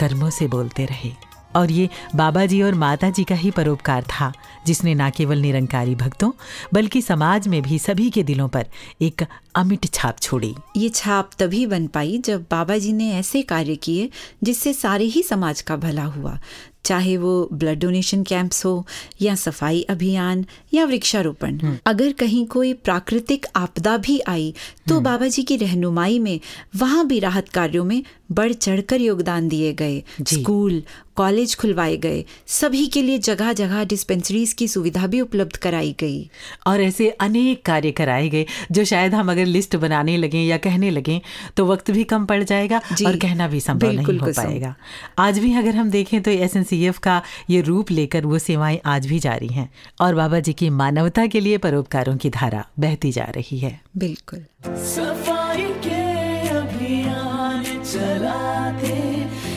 [0.00, 1.12] कर्मों से बोलते रहे।
[1.56, 4.32] और ये बाबा जी और माता जी का ही परोपकार था,
[4.66, 6.30] जिसने न केवल निरंकारी भक्तों,
[6.74, 8.66] बल्कि समाज में भी सभी के दिलों पर
[9.02, 9.24] एक
[9.54, 14.10] अमिट छाप छोड़ी। ये छाप तभी बन पाई जब बाबा जी ने ऐसे कार्य किए,
[14.42, 16.38] जिससे सारे ही समाज का भला हुआ।
[16.84, 18.86] चाहे वो ब्लड डोनेशन कैंप्स हो
[19.22, 24.54] या सफ़ाई अभियान या वृक्षारोपण। अगर कहीं कोई प्राकृतिक आपदा भी आई
[24.88, 26.38] तो बाबा जी की रहनुमाई में
[26.76, 28.02] वहाँ भी राहत कार्यों में
[28.32, 30.82] बढ़ चढ़कर योगदान दिए गए। स्कूल
[31.16, 36.28] कॉलेज खुलवाए गए सभी के लिए जगह जगह डिस्पेंसरीज की सुविधा भी उपलब्ध कराई गई।
[36.66, 40.90] और ऐसे अनेक कार्य कराए गए जो शायद हम अगर लिस्ट बनाने लगे या कहने
[40.90, 41.20] लगे
[41.56, 44.74] तो वक्त भी कम पड़ जाएगा और कहना भी संभव नहीं हो। पाएगा।
[45.18, 49.18] आज भी अगर हम देखें तो एसएनसीएफ का ये रूप लेकर वो सेवाएँ आज भी
[49.18, 49.68] जारी हैं।
[50.00, 54.44] और बाबा जी की मानवता के लिए परोपकारों की धारा बहती जा रही है। बिल्कुल।
[54.86, 56.00] सफ़ाई के
[56.48, 58.96] अभियान चलाते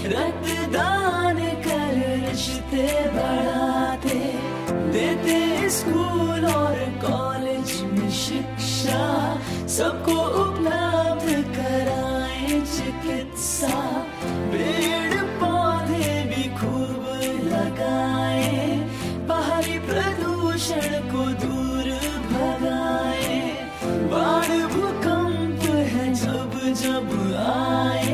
[0.09, 1.95] रक्तदान कर
[2.25, 4.19] रिश्ते बढ़ाते
[4.93, 9.03] देते स्कूल और कॉलेज में शिक्षा
[9.67, 14.02] सबको उपलब्ध कराए चिकित्सा।
[20.53, 21.87] प्रदूषण को दूर
[22.29, 23.39] भगाए।
[24.11, 27.09] बाढ़ भूकंप है जब जब
[27.49, 28.12] आए।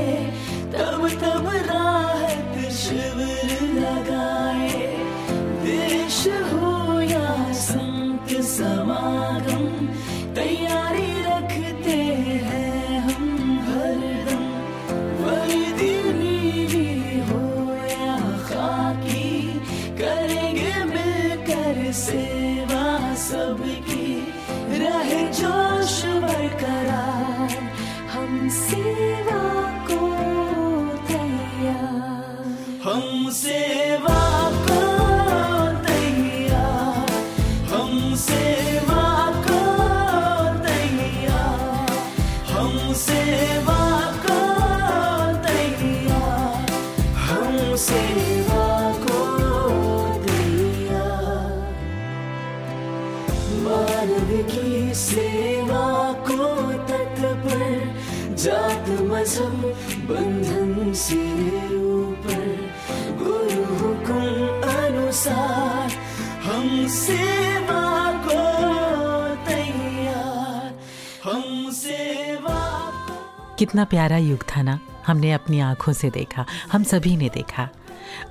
[73.69, 77.67] कितना प्यारा युग था ना। हमने अपनी आँखों से देखा, हम सभी ने देखा।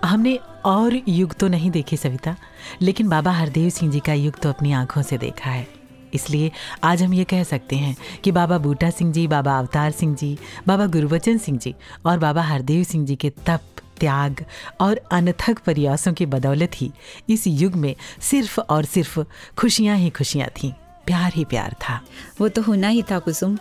[0.05, 0.35] हमने
[0.67, 2.35] और युग तो नहीं देखे सविता,
[2.83, 5.67] लेकिन बाबा हरदेव सिंह जी का युग तो अपनी आँखों से देखा है।
[6.15, 6.51] इसलिए
[6.85, 10.39] आज हम ये कह सकते हैं कि बाबा बूटा सिंह जी, बाबा अवतार सिंह जी,
[10.67, 11.75] बाबा गुरुवचन सिंह जी
[12.07, 13.61] और बाबा हरदेव सिंह जी के तप,
[14.01, 14.45] त्याग
[14.81, 16.91] और अनथक प्रयासों की बदौलत ही
[17.29, 19.21] इस युग में सिर्फ़ और सिर्फ़
[19.59, 20.73] खुशियाँ ही खुशियाँ थीं।
[21.09, 22.01] प्यार ही प्यार था।
[22.41, 23.59] वो तो होना ही था कुसुम।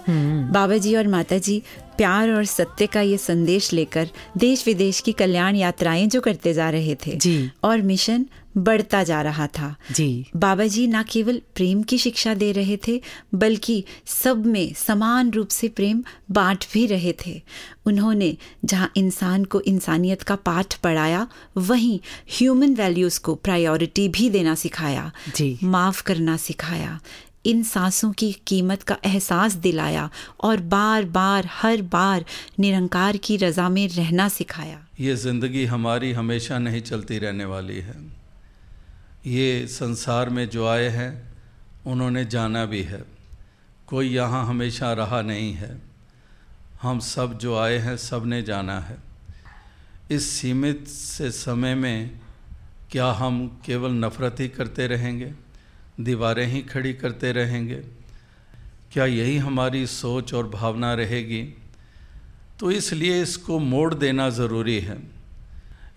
[0.52, 1.62] बाबा जी और माता जी
[1.98, 6.70] प्यार और सत्य का ये संदेश लेकर देश विदेश की कल्याण यात्राएँ जो करते जा
[6.70, 8.26] रहे थे जी। और मिशन
[8.58, 13.02] बढ़ता जा रहा था। जी। बाबा जी ना केवल प्रेम की शिक्षा दे रहे थे
[13.34, 17.42] बल्कि सब में समान रूप से प्रेम बांट भी रहे थे।
[17.86, 18.36] उन्होंने
[18.66, 21.28] जहाँ इंसान को इंसानियत का पाठ पढ़ाया
[21.58, 27.00] वहीं ह्यूमन वैल्यूज़ को प्रायोरिटी भी देना सिखाया जी। माफ़ करना सिखाया।
[27.48, 30.10] इन सांसों की कीमत का एहसास दिलाया
[30.42, 32.26] और बार बार, हर बार
[32.60, 37.96] निरंकार की रजा में रहना सिखाया। ये ज़िंदगी हमारी हमेशा नहीं चलती रहने वाली है।
[39.26, 41.36] ये संसार में जो आए हैं,
[41.86, 43.04] उन्होंने जाना भी है।
[43.88, 45.82] कोई यहाँ हमेशा रहा नहीं है।
[46.82, 48.98] हम सब जो आए हैं सबने जाना है।
[50.12, 52.20] इस सीमित से समय में
[52.92, 55.47] क्या हम केवल नफ़रत ही करते रहेंगे?
[56.00, 57.84] दीवारें ही खड़ी करते रहेंगे।
[58.92, 61.44] क्या यही हमारी सोच और भावना रहेगी?
[62.60, 64.98] तो इसलिए इसको मोड़ देना ज़रूरी है।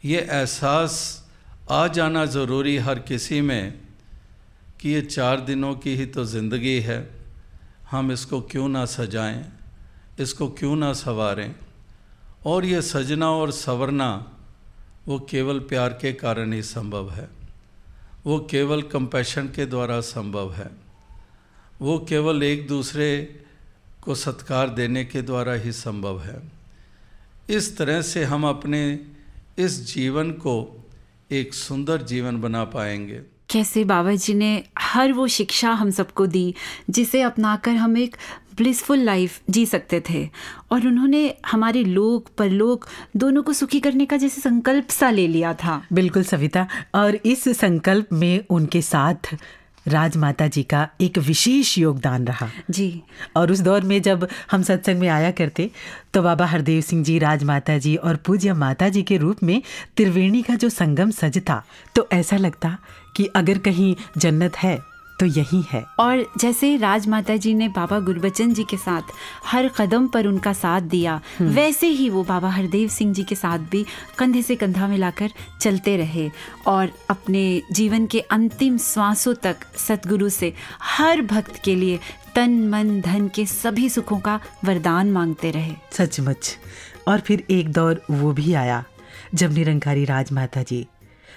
[0.05, 1.25] ये एहसास
[1.71, 3.81] आ जाना ज़रूरी हर किसी में
[4.81, 6.99] कि ये चार दिनों की ही तो ज़िंदगी है।
[7.91, 9.45] हम इसको क्यों ना सजाएँ?
[10.21, 11.55] इसको क्यों ना संवारें?
[12.47, 14.11] और ये सजना और संवरना
[15.09, 17.29] वो केवल प्यार के कारण ही संभव है।
[18.27, 20.71] वो केवल कंपैशन के द्वारा संभव है।
[21.81, 23.41] वो केवल एक दूसरे
[24.03, 26.43] को सत्कार देने के द्वारा ही संभव है।
[27.51, 29.01] इस तरह से हम अपने
[29.59, 30.87] इस जीवन को
[31.31, 36.55] एक सुंदर जीवन बना पाएँगे। कैसे बाबा जी ने हर वो शिक्षा हम सबको दी,
[36.91, 38.17] जिसे अपनाकर हम एक
[38.61, 40.29] ब्लिसफुल लाइफ जी सकते थे।
[40.73, 42.87] और उन्होंने हमारे लोक परलोक
[43.17, 47.49] दोनों को सुखी करने का जैसे संकल्प सा ले लिया था। बिल्कुल सविता और इस
[47.59, 49.35] संकल्प में उनके साथ
[49.89, 53.03] राजमाता जी का एक विशेष योगदान रहा। जी।
[53.37, 55.71] और उस दौर में जब हम सत्संग में आया करते
[56.15, 59.63] तो बाबा हरदेव सिंह जी राजमाता जी और पूज्य माता जी के रूप में
[59.97, 61.63] त्रिवेणी का जो संगम सजता
[61.95, 62.77] तो ऐसा लगता
[63.17, 64.79] कि अगर कहीं जन्नत है
[65.21, 69.03] तो यही है। और जैसे राजमाता जी ने बाबा गुरबचन जी के साथ
[69.47, 73.59] हर कदम पर उनका साथ दिया वैसे ही वो बाबा हरदेव सिंह जी के साथ
[73.59, 73.85] भी
[74.19, 76.31] कंधे से कंधा मिलाकर चलते रहे
[76.67, 80.53] और अपने जीवन के अंतिम श्वासों तक सतगुरु से
[80.83, 81.99] हर भक्त के लिए
[82.35, 86.57] तन मन धन के सभी सुखों का वरदान मांगते रहे। सचमुच।
[87.09, 88.85] और फिर एक दौर वो भी आया
[89.35, 90.87] जब निरंकारी राजमाता जी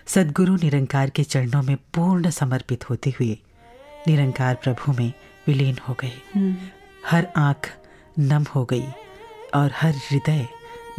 [0.08, 3.38] सदगुरु निरंकार के चरणों में पूर्ण समर्पित होते हुए
[4.08, 5.12] निरंकार प्रभु में
[5.48, 6.12] विलीन हो गए
[7.08, 7.70] हर आँख
[8.20, 8.88] नम हो गई
[9.54, 10.48] और हर हृदय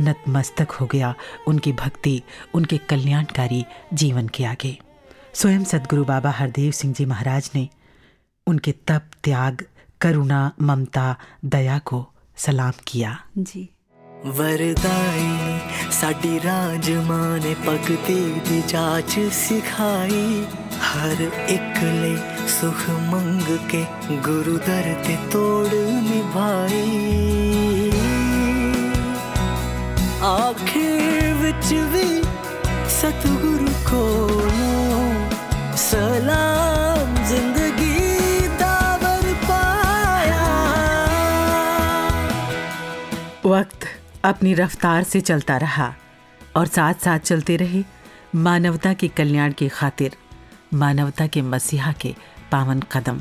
[0.00, 1.14] नतमस्तक हो गया।
[1.46, 2.22] उनकी भक्ति
[2.55, 4.76] उनके कल्याणकारी जीवन के आगे।
[5.34, 7.68] स्वयं सदगुरु बाबा हरदेव सिंह जी महाराज ने
[8.46, 9.64] उनके तप त्याग
[10.00, 13.68] करुणा ममता दया को सलाम किया। जी।
[14.26, 20.46] वरदाई साडी राज माँ ने भगती दी जाच सिखाई।
[20.80, 22.34] हर एक ले
[22.65, 23.81] सुख मंग के
[24.27, 25.73] गुरु दर ते तोड़
[26.05, 27.91] निभाई
[30.25, 32.07] आखिर विच भी
[32.95, 35.03] सतगुरु कोलों,
[35.77, 40.49] सलाम ज़िंदगी दावर पाया।
[43.47, 43.89] वक्त
[44.25, 45.95] अपनी रफ्तार से चलता रहा
[46.57, 47.85] और साथ साथ चलते रहे
[48.35, 50.17] मानवता के कल्याण की खातिर,
[50.75, 52.15] मानवता के मसीहा के
[52.55, 53.20] पावन कदम।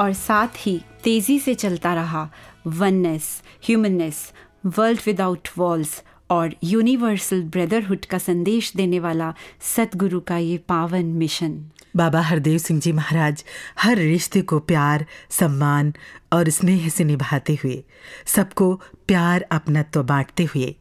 [0.00, 2.28] और साथ ही तेज़ी से चलता रहा
[2.66, 4.32] oneness humanness
[4.66, 9.32] world without walls और यूनिवर्सल ब्रदरहुड का संदेश देने वाला
[9.76, 11.58] सतगुरु का ये पावन मिशन।
[11.96, 13.44] बाबा हरदेव सिंह जी महाराज
[13.80, 15.92] हर रिश्ते को प्यार सम्मान
[16.32, 17.82] और स्नेह से निभाते हुए
[18.26, 18.74] सबको
[19.06, 20.74] प्यार अपनत्व बांटते हुए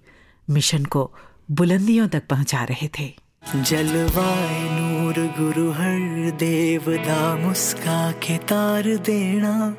[0.47, 1.11] मिशन को
[1.51, 3.07] बुलंदियों तक पहुँचा रहे थे।
[3.43, 9.73] ਜਲਵਾਏ ਨੂਰ ਗੁਰੂ ਹਰ ਦੇਵ ਦਾ ਮੁਸਕਾ ਕੇ ਤਾਰ ਦੇਣਾ।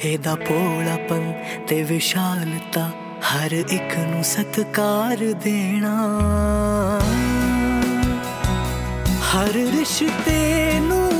[0.00, 1.32] ਇਹਦਾ ਪੋਲਾਪਨ
[1.68, 2.90] ਤੇ ਵਿਸ਼ਾਲਤਾ
[3.28, 5.94] ਹਰ ਇੱਕ ਨੂੰ ਸਤਕਾਰ ਦੇਣਾ।
[9.32, 11.10] ਹਰ ਰਿਸ਼ਤੇ ਨੂੰ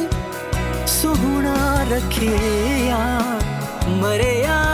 [0.87, 3.01] ਸੁਹਣਾ ਰੱਖਿਆ,
[3.89, 4.66] ਮਰਿਆ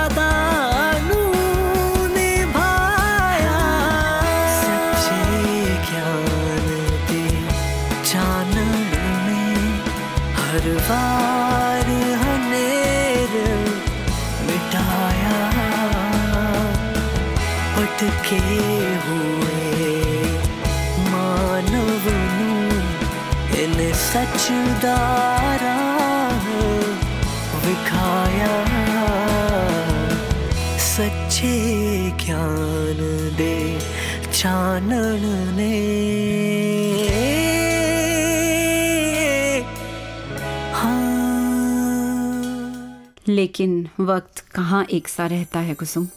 [18.33, 18.39] के
[19.05, 19.91] हुए
[21.11, 22.07] मानव
[23.63, 24.49] इन सच
[27.67, 28.55] विखाया
[30.87, 31.55] सच्चे
[32.25, 32.99] ज्ञान
[33.37, 33.55] दे
[34.33, 35.25] चानन
[35.57, 35.73] ने
[43.29, 46.09] लेकिन वक्त कहाँ एक सा रहता है कुसुम?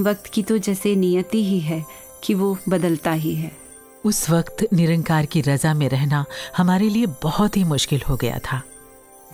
[0.00, 1.84] वक्त की तो जैसे नियति ही है
[2.24, 3.52] कि वो बदलता ही है।
[4.04, 6.24] उस वक्त निरंकार की रजा में रहना
[6.56, 8.62] हमारे लिए बहुत ही मुश्किल हो गया था।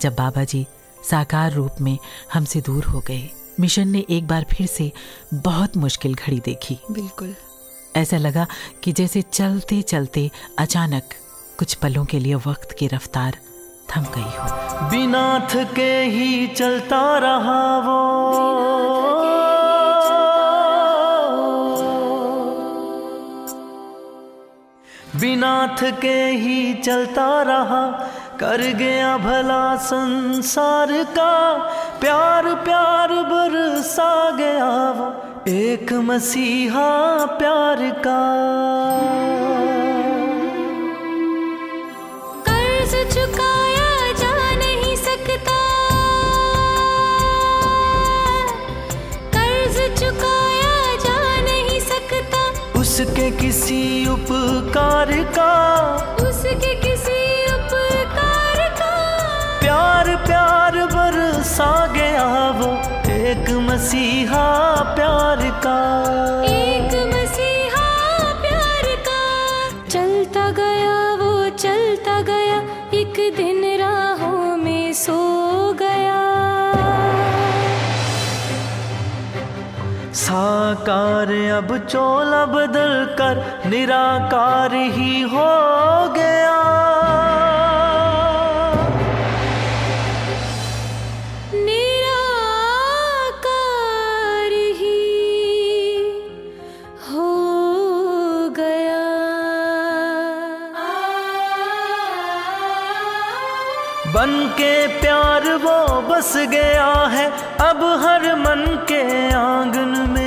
[0.01, 0.65] जब बाबा जी
[1.09, 1.97] साकार रूप में
[2.33, 4.91] हमसे दूर हो गए मिशन ने एक बार फिर से
[5.33, 7.35] बहुत मुश्किल घड़ी देखी। बिल्कुल।
[7.95, 8.47] ऐसा लगा
[8.83, 11.03] कि जैसे चलते चलते अचानक
[11.59, 13.37] कुछ पलों के लिए वक्त की रफ्तार
[13.89, 19.00] थम गई हो। बिना थके ही चलता रहा वो।
[25.61, 28.09] बिना के ही चलता रहा,
[28.39, 31.53] कर गया भला संसार का।
[31.99, 35.13] प्यार प्यार बरसा गया वो,
[35.47, 38.21] एक मसीहा प्यार का।
[53.01, 55.53] उसके किसी उपकार का
[56.21, 57.21] उसके किसी
[57.53, 58.91] उपकार का।
[59.59, 62.27] प्यार प्यार बरसा गया
[62.59, 62.71] वो
[63.11, 64.45] एक मसीहा
[64.95, 65.79] प्यार का।
[80.31, 85.47] साकार अब चोला बदल कर निराकार ही हो
[86.15, 86.59] गया।
[91.65, 93.41] निराकार
[94.79, 95.03] ही
[97.09, 97.27] हो
[98.59, 99.03] गया।
[104.15, 105.77] बन के प्यार वो
[106.09, 107.25] बस गया है
[107.69, 109.01] अब हर मन के
[109.35, 110.20] आँगन में।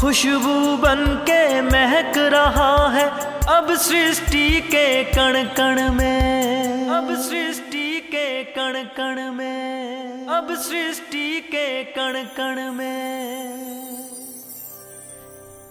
[0.00, 3.08] खुशबू बन के महक रहा है।
[3.48, 11.84] अब सृष्टि के कण कण में। अब सृष्टि के कण कण में। अब सृष्टि के
[11.84, 14.08] कण कण में।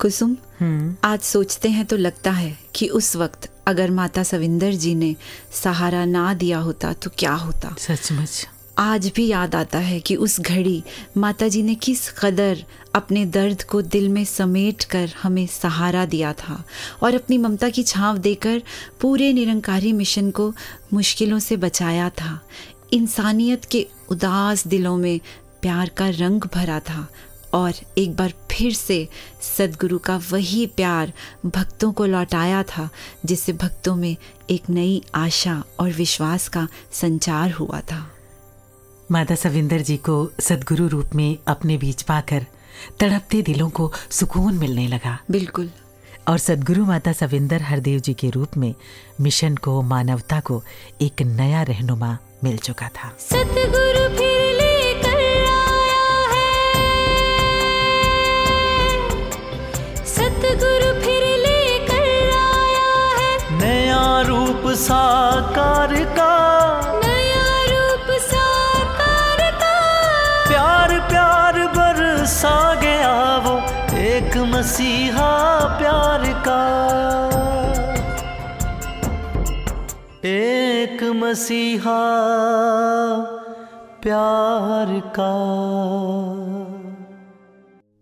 [0.01, 0.38] कुसुम
[1.03, 5.15] आज सोचते हैं तो लगता है कि उस वक्त अगर माता सविंदर जी ने
[5.53, 7.75] सहारा ना दिया होता तो क्या होता?
[7.80, 8.47] सचमुच।
[8.80, 10.84] आज भी याद आता है कि उस घड़ी
[11.17, 12.63] माता जी ने किस कदर
[12.95, 16.63] अपने दर्द को दिल में समेट कर हमें सहारा दिया था
[17.03, 18.61] और अपनी ममता की छांव देकर
[19.01, 20.53] पूरे निरंकारी मिशन को
[20.93, 22.39] मुश्किलों से बचाया था।
[22.93, 25.19] इंसानियत के उदास दिलों में
[25.61, 27.07] प्यार का रंग भरा था
[27.53, 29.07] और एक बार फिर से
[29.57, 31.13] सदगुरु का वही प्यार
[31.45, 32.89] भक्तों को लौटाया था,
[33.25, 34.15] जिससे भक्तों में
[34.49, 38.11] एक नई आशा और विश्वास का संचार हुआ था।
[39.12, 42.45] माता सविंदर जी को सदगुरु रूप में अपने बीच पाकर
[42.99, 45.70] तड़पते दिलों को सुकून मिलने लगा। बिल्कुल।
[46.28, 48.76] और सदगुरु माता सविंदर हरदेव जी के रूप में
[49.22, 50.64] मिशन को मानवता को
[51.01, 56.03] एक नया रहनुमा मिल चुका था। सतगुरु फिर लेकर आया
[56.34, 56.55] है।
[60.05, 66.38] सतगुरु फिर लेकर आया है। नया रूप साकार का
[74.38, 75.29] एक मसीहा
[75.77, 76.61] प्यार का।
[80.25, 82.01] एक मसीहा
[84.03, 85.33] प्यार का।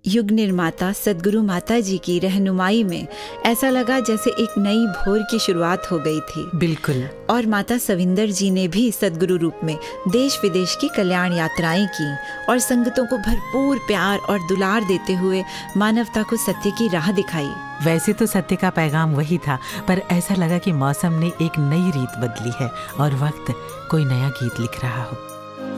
[0.07, 3.07] युग निर्माता सदगुरु माता जी की रहनुमाई में
[3.45, 8.27] ऐसा लगा जैसे एक नई भोर की शुरुआत हो गई थी। बिल्कुल। और माता सविंदर
[8.27, 9.77] जी ने भी सदगुरु रूप में
[10.07, 12.15] देश विदेश की कल्याण यात्राएँ की
[12.49, 15.43] और संगतों को भरपूर प्यार और दुलार देते हुए
[15.77, 17.49] मानवता को सत्य की राह दिखाई।
[17.83, 21.91] वैसे तो सत्य का पैगाम वही था पर ऐसा लगा कि मौसम ने एक नई
[21.91, 23.53] रीत बदली है और वक्त
[23.91, 25.17] कोई नया गीत लिख रहा हो।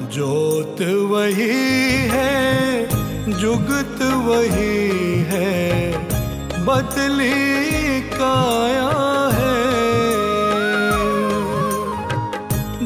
[0.04, 1.50] जोत वही
[2.08, 5.92] है जुगत वही है
[6.66, 8.88] बदली काया
[9.34, 9.58] है।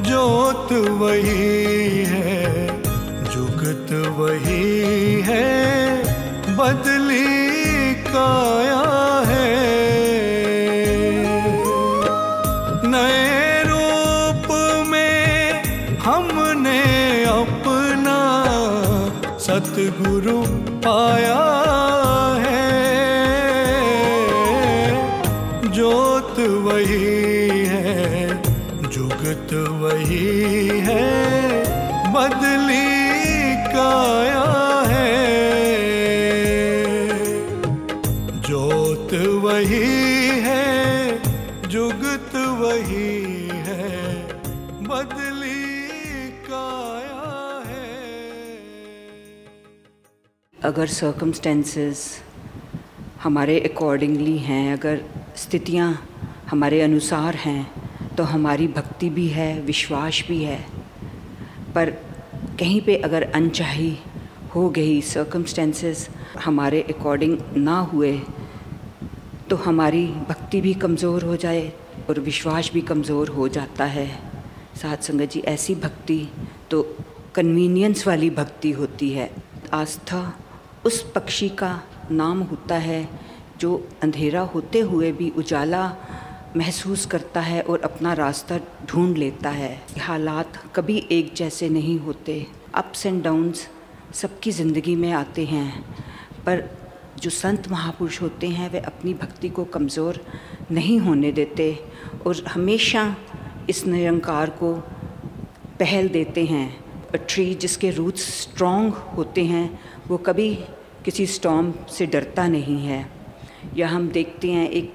[0.09, 0.71] जोत
[1.01, 2.67] वही है
[3.31, 5.45] जुगत वही है
[6.57, 9.00] बदली काया
[20.01, 20.37] सतगुरु
[20.83, 21.60] पाया
[50.71, 52.01] अगर सर्कमस्टेंसेस
[53.23, 55.01] हमारे अकॉर्डिंगली हैं, अगर
[55.37, 55.87] स्थितियाँ
[56.49, 60.59] हमारे अनुसार हैं तो हमारी भक्ति भी है, विश्वास भी है।
[61.75, 61.89] पर
[62.59, 63.97] कहीं पे अगर अनचाही
[64.55, 66.07] हो गई सर्कमस्टेंसेस
[66.39, 68.17] हमारे अकॉर्डिंग ना हुए
[69.49, 71.71] तो हमारी भक्ति भी कमज़ोर हो जाए
[72.09, 74.07] और विश्वास भी कमज़ोर हो जाता है।
[74.81, 76.27] साथ संगत जी, ऐसी भक्ति
[76.71, 76.81] तो
[77.35, 79.29] कन्वीनियंस वाली भक्ति होती है।
[79.73, 80.21] आस्था
[80.85, 83.07] उस पक्षी का नाम होता है,
[83.59, 85.85] जो अंधेरा होते हुए भी उजाला
[86.57, 88.57] महसूस करता है और अपना रास्ता
[88.89, 93.67] ढूंढ लेता है। हालात कभी एक जैसे नहीं होते। अप्स एंड डाउन्स
[94.13, 95.83] सबकी ज़िंदगी में आते हैं,
[96.45, 96.69] पर
[97.19, 100.19] जो संत महापुरुष होते हैं, वे अपनी भक्ति को कमज़ोर
[100.71, 101.73] नहीं होने देते
[102.27, 103.15] और हमेशा
[103.69, 104.73] इस निरंकार को
[105.79, 106.69] पहल देते हैं।
[107.27, 109.79] ट्री जिसके रूट्स स्ट्रॉन्ग होते हैं
[110.11, 110.53] वो कभी
[111.05, 113.05] किसी स्टॉम से डरता नहीं है।
[113.75, 114.93] या हम देखते हैं, एक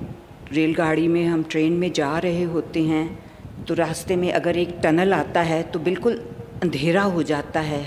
[0.52, 5.14] रेलगाड़ी में हम ट्रेन में जा रहे होते हैं तो रास्ते में अगर एक टनल
[5.14, 6.16] आता है तो बिल्कुल
[6.62, 7.84] अंधेरा हो जाता है।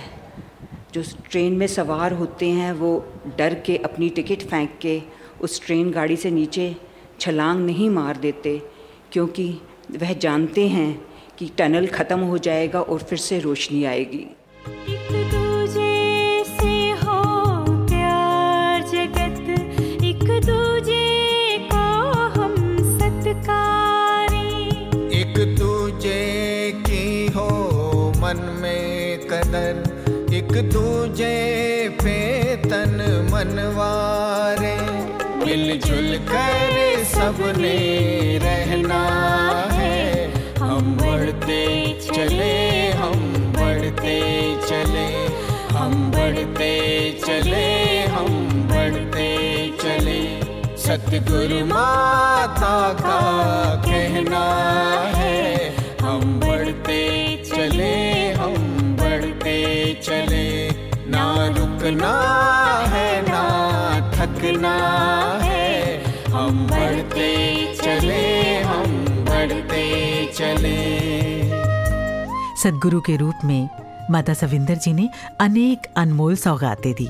[0.94, 3.06] जो ट्रेन में सवार होते हैं, वो
[3.38, 5.02] डर के अपनी टिकट फेंक के
[5.42, 6.76] उस ट्रेन गाड़ी से नीचे
[7.20, 8.58] छलांग नहीं मार देते,
[9.12, 9.50] क्योंकि
[9.92, 10.92] वह जानते हैं
[11.38, 14.26] कि टनल ख़त्म हो जाएगा और फिर से रोशनी आएगी।
[37.30, 37.78] सबने
[38.38, 39.02] रहना
[39.72, 43.20] है। हम बढ़ते चले, हम
[43.58, 44.18] बढ़ते
[44.70, 45.10] चले।
[45.78, 46.74] हम बढ़ते
[47.28, 47.68] चले,
[48.06, 49.28] हम बढ़ते
[49.84, 50.22] चले।
[50.78, 53.22] सतगुरु माता का
[53.76, 54.46] कहना
[55.16, 57.04] है, हम बढ़ते
[57.46, 58.58] चले, हम
[59.02, 59.58] बढ़ते
[60.04, 60.70] चले।
[61.12, 62.16] ना रुकना
[62.88, 63.46] है, ना
[64.12, 64.76] थकना
[65.44, 65.49] है।
[66.30, 67.30] हम बढ़ते
[67.76, 69.84] चले हम बढ़ते
[70.34, 70.78] चले।
[72.64, 73.70] सदगुरु के रूप में
[74.12, 75.10] माता सविंदर जी ने
[75.40, 77.10] अनेक अनमोल सौगातें दी।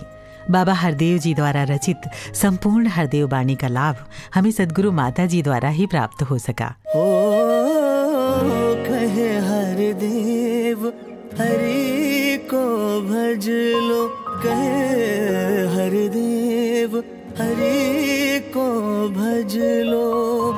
[0.51, 2.01] बाबा हरदेव जी द्वारा रचित
[2.34, 3.95] संपूर्ण हरदेव बाणी का लाभ
[4.36, 7.05] हमें सदगुरु माता जी द्वारा ही प्राप्त हो सका। ओ
[8.88, 10.88] कहे हर देव
[11.39, 12.65] हरि को
[13.01, 13.49] भज
[13.89, 14.07] लो।
[14.43, 15.15] कहे
[15.67, 16.38] हर देव हरि
[18.58, 18.66] को
[19.10, 20.49] भज लो।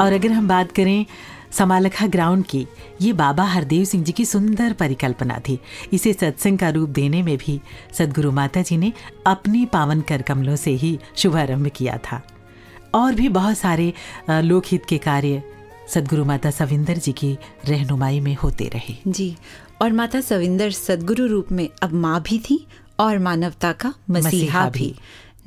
[0.00, 1.06] और अगर हम बात करें
[1.52, 2.66] समालखा ग्राउंड की
[3.02, 5.58] ये बाबा हरदेव सिंह जी की सुंदर परिकल्पना थी।
[5.92, 7.60] इसे सत्संग का रूप देने में भी
[7.92, 8.92] सदगुरु माता जी ने
[9.26, 12.20] अपनी पावन कर कमलों से ही शुभारंभ किया था।
[12.94, 13.92] और भी बहुत सारे
[14.30, 15.42] लोकहित के कार्य
[15.88, 17.36] सदगुरु माता सविंदर जी की
[17.68, 19.36] रहनुमाई में होते रहे। जी
[19.82, 22.66] और माता सविंदर सदगुरु रूप में अब माँ भी थी
[23.00, 24.94] और मानवता का मसीहा मसीहा भी। भी।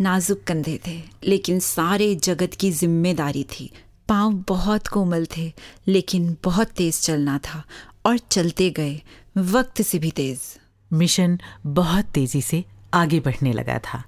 [0.01, 3.69] नाजुक कंधे थे लेकिन सारे जगत की ज़िम्मेदारी थी।
[4.09, 5.51] पाँव बहुत कोमल थे
[5.87, 7.63] लेकिन बहुत तेज चलना था
[8.05, 9.01] और चलते गए
[9.37, 10.39] वक्त से भी तेज।
[10.91, 14.03] मिशन बहुत तेज़ी से आगे बढ़ने लगा था।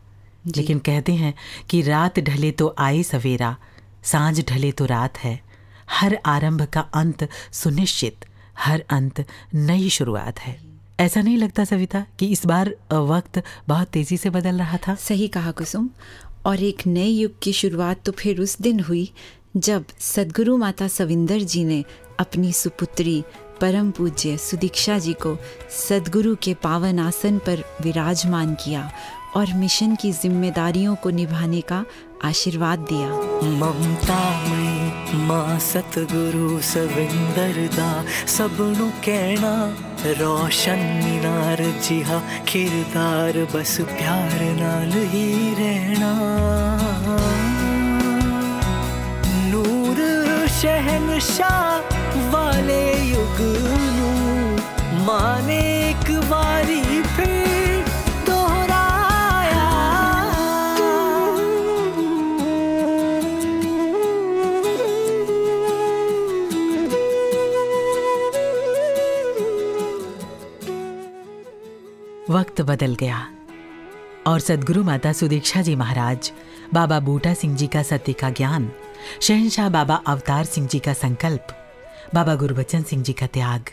[0.48, 1.34] लेकिन कहते हैं
[1.70, 3.56] कि रात ढले तो आए सवेरा
[4.04, 5.40] साँझ ढले तो रात है।
[5.92, 8.26] हर आरंभ का अंत सुनिश्चित
[8.60, 9.26] हर अंत
[9.56, 10.60] नई शुरुआत है।
[11.00, 14.96] ऐसा नहीं लगता सविता कि इस बार वक्त बहुत तेज़ी से बदल रहा था?
[14.96, 15.90] सही कहा कुसुम
[16.46, 19.12] और एक नए युग की शुरुआत तो फिर उस दिन हुई
[19.58, 21.84] जब सदगुरु माता सविंदर जी ने
[22.20, 23.24] अपनी सुपुत्री
[23.62, 25.38] परम पूज्य सुदीक्षा जी को
[25.70, 28.92] सदगुरु के पावन आसन पर विराजमान किया
[29.36, 31.86] और मिशन की जिम्मेदारियों को निभाने का
[32.24, 33.10] आशीर्वाद दिया।
[33.50, 39.78] ममता में माँ सतगुरु सविंदर दा, सबनु कहना,
[40.12, 46.12] रोशन मीनार जिहा, किरदार बस प्यार नाल ही रहना।
[50.62, 53.40] शहनशाह वाले युग
[55.06, 55.58] माने
[55.90, 57.86] एक वारी फिर
[58.28, 59.64] दोहराया।
[72.30, 73.28] वक्त बदल गया
[74.28, 76.32] और सदगुरु माता सुदीक्षा जी महाराज,
[76.74, 78.72] बाबा बूटा सिंह जी का सत्य का ज्ञान
[79.22, 81.48] शहनशाह बाबा अवतार सिंह जी का संकल्प
[82.14, 83.70] बाबा गुरुबचन सिंह जी का त्याग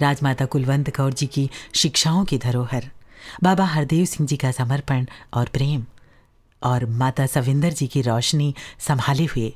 [0.00, 2.90] राजमाता कुलवंत कौर जी की शिक्षाओं की धरोहर
[3.42, 5.84] बाबा हरदेव सिंह जी का समर्पण और प्रेम
[6.62, 9.52] और माता सविंदर जी की रोशनी संभाले हुए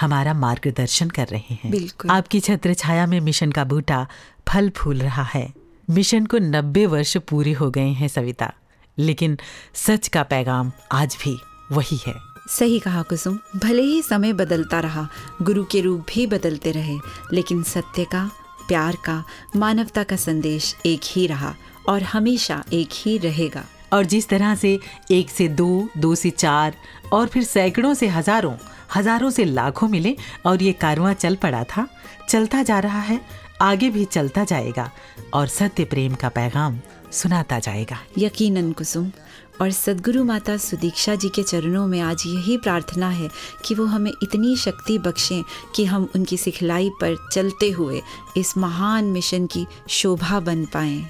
[0.00, 4.06] हमारा मार्गदर्शन कर रहे हैं। बिल्कुल। आपकी छत्र छाया में मिशन का बूटा
[4.48, 5.52] फल फूल रहा है।
[5.90, 8.52] मिशन को नब्बे वर्ष पूरे हो गए हैं सविता
[8.98, 9.38] लेकिन
[9.74, 11.36] सच का पैगाम आज भी
[11.72, 12.14] वही है।
[12.48, 15.08] सही कहा कुसुम भले ही समय बदलता रहा
[15.42, 16.96] गुरु के रूप भी बदलते रहे
[17.32, 18.30] लेकिन सत्य का
[18.68, 19.22] प्यार का
[19.56, 21.54] मानवता का संदेश एक ही रहा
[21.88, 24.78] और हमेशा एक ही रहेगा। और जिस तरह से
[25.10, 26.74] एक से दो दो से चार
[27.12, 28.54] और फिर सैकड़ों से हज़ारों
[28.96, 30.16] हज़ारों से लाखों मिले
[30.46, 31.86] और ये कारवां चल पड़ा था
[32.28, 33.20] चलता जा रहा है
[33.62, 34.90] आगे भी चलता जाएगा
[35.34, 36.78] और सत्य प्रेम का पैगाम
[37.12, 39.10] सुनाता जाएगा। यकीनन कुसुम
[39.60, 43.30] और सदगुरु माता सुदीक्षा जी के चरणों में आज यही प्रार्थना है
[43.64, 45.42] कि वो हमें इतनी शक्ति बख्शें
[45.74, 48.02] कि हम उनकी सिखलाई पर चलते हुए
[48.36, 51.06] इस महान मिशन की शोभा बन पाएँ।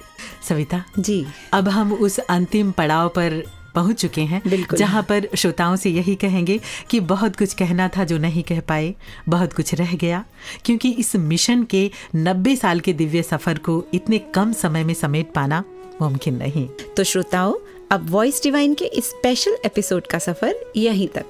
[0.49, 3.43] सविता जी। अब हम उस अंतिम पड़ाव पर
[3.75, 8.19] पहुँच चुके हैं। जहाँ पर श्रोताओं से यही कहेंगे कि बहुत कुछ कहना था जो
[8.19, 8.95] नहीं कह पाए
[9.29, 10.25] बहुत कुछ रह गया
[10.65, 15.33] क्योंकि इस मिशन के 90 साल के दिव्य सफ़र को इतने कम समय में समेट
[15.35, 15.65] पाना
[16.03, 17.55] मुमकिन नहीं। तो श्रोताओं
[17.91, 21.25] अब वॉइस डिवाइन के इस स्पेशल एपिसोड का सफ़र यहीं तक।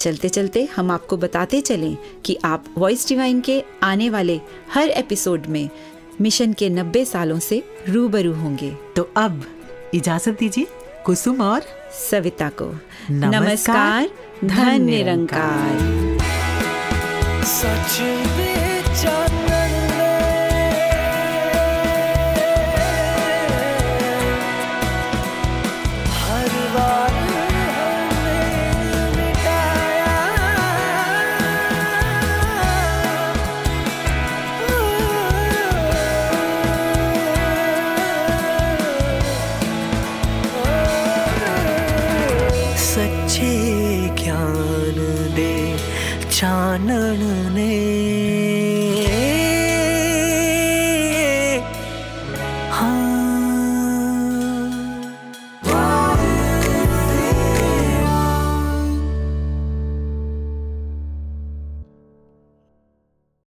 [0.00, 4.40] चलते चलते हम आपको बताते चलें कि आप वॉइस डिवाइन के आने वाले
[4.74, 5.70] हर एपिसोड में
[6.20, 9.44] मिशन के 90 सालों से रूबरू होंगे। तो अब
[9.94, 10.66] इजाज़त दीजिए
[11.04, 11.62] कुसुम और
[12.10, 12.64] सविता को।
[13.10, 14.10] नमस्कार, नमस्कार
[14.44, 15.78] धन। निरंकार
[17.44, 18.00] सच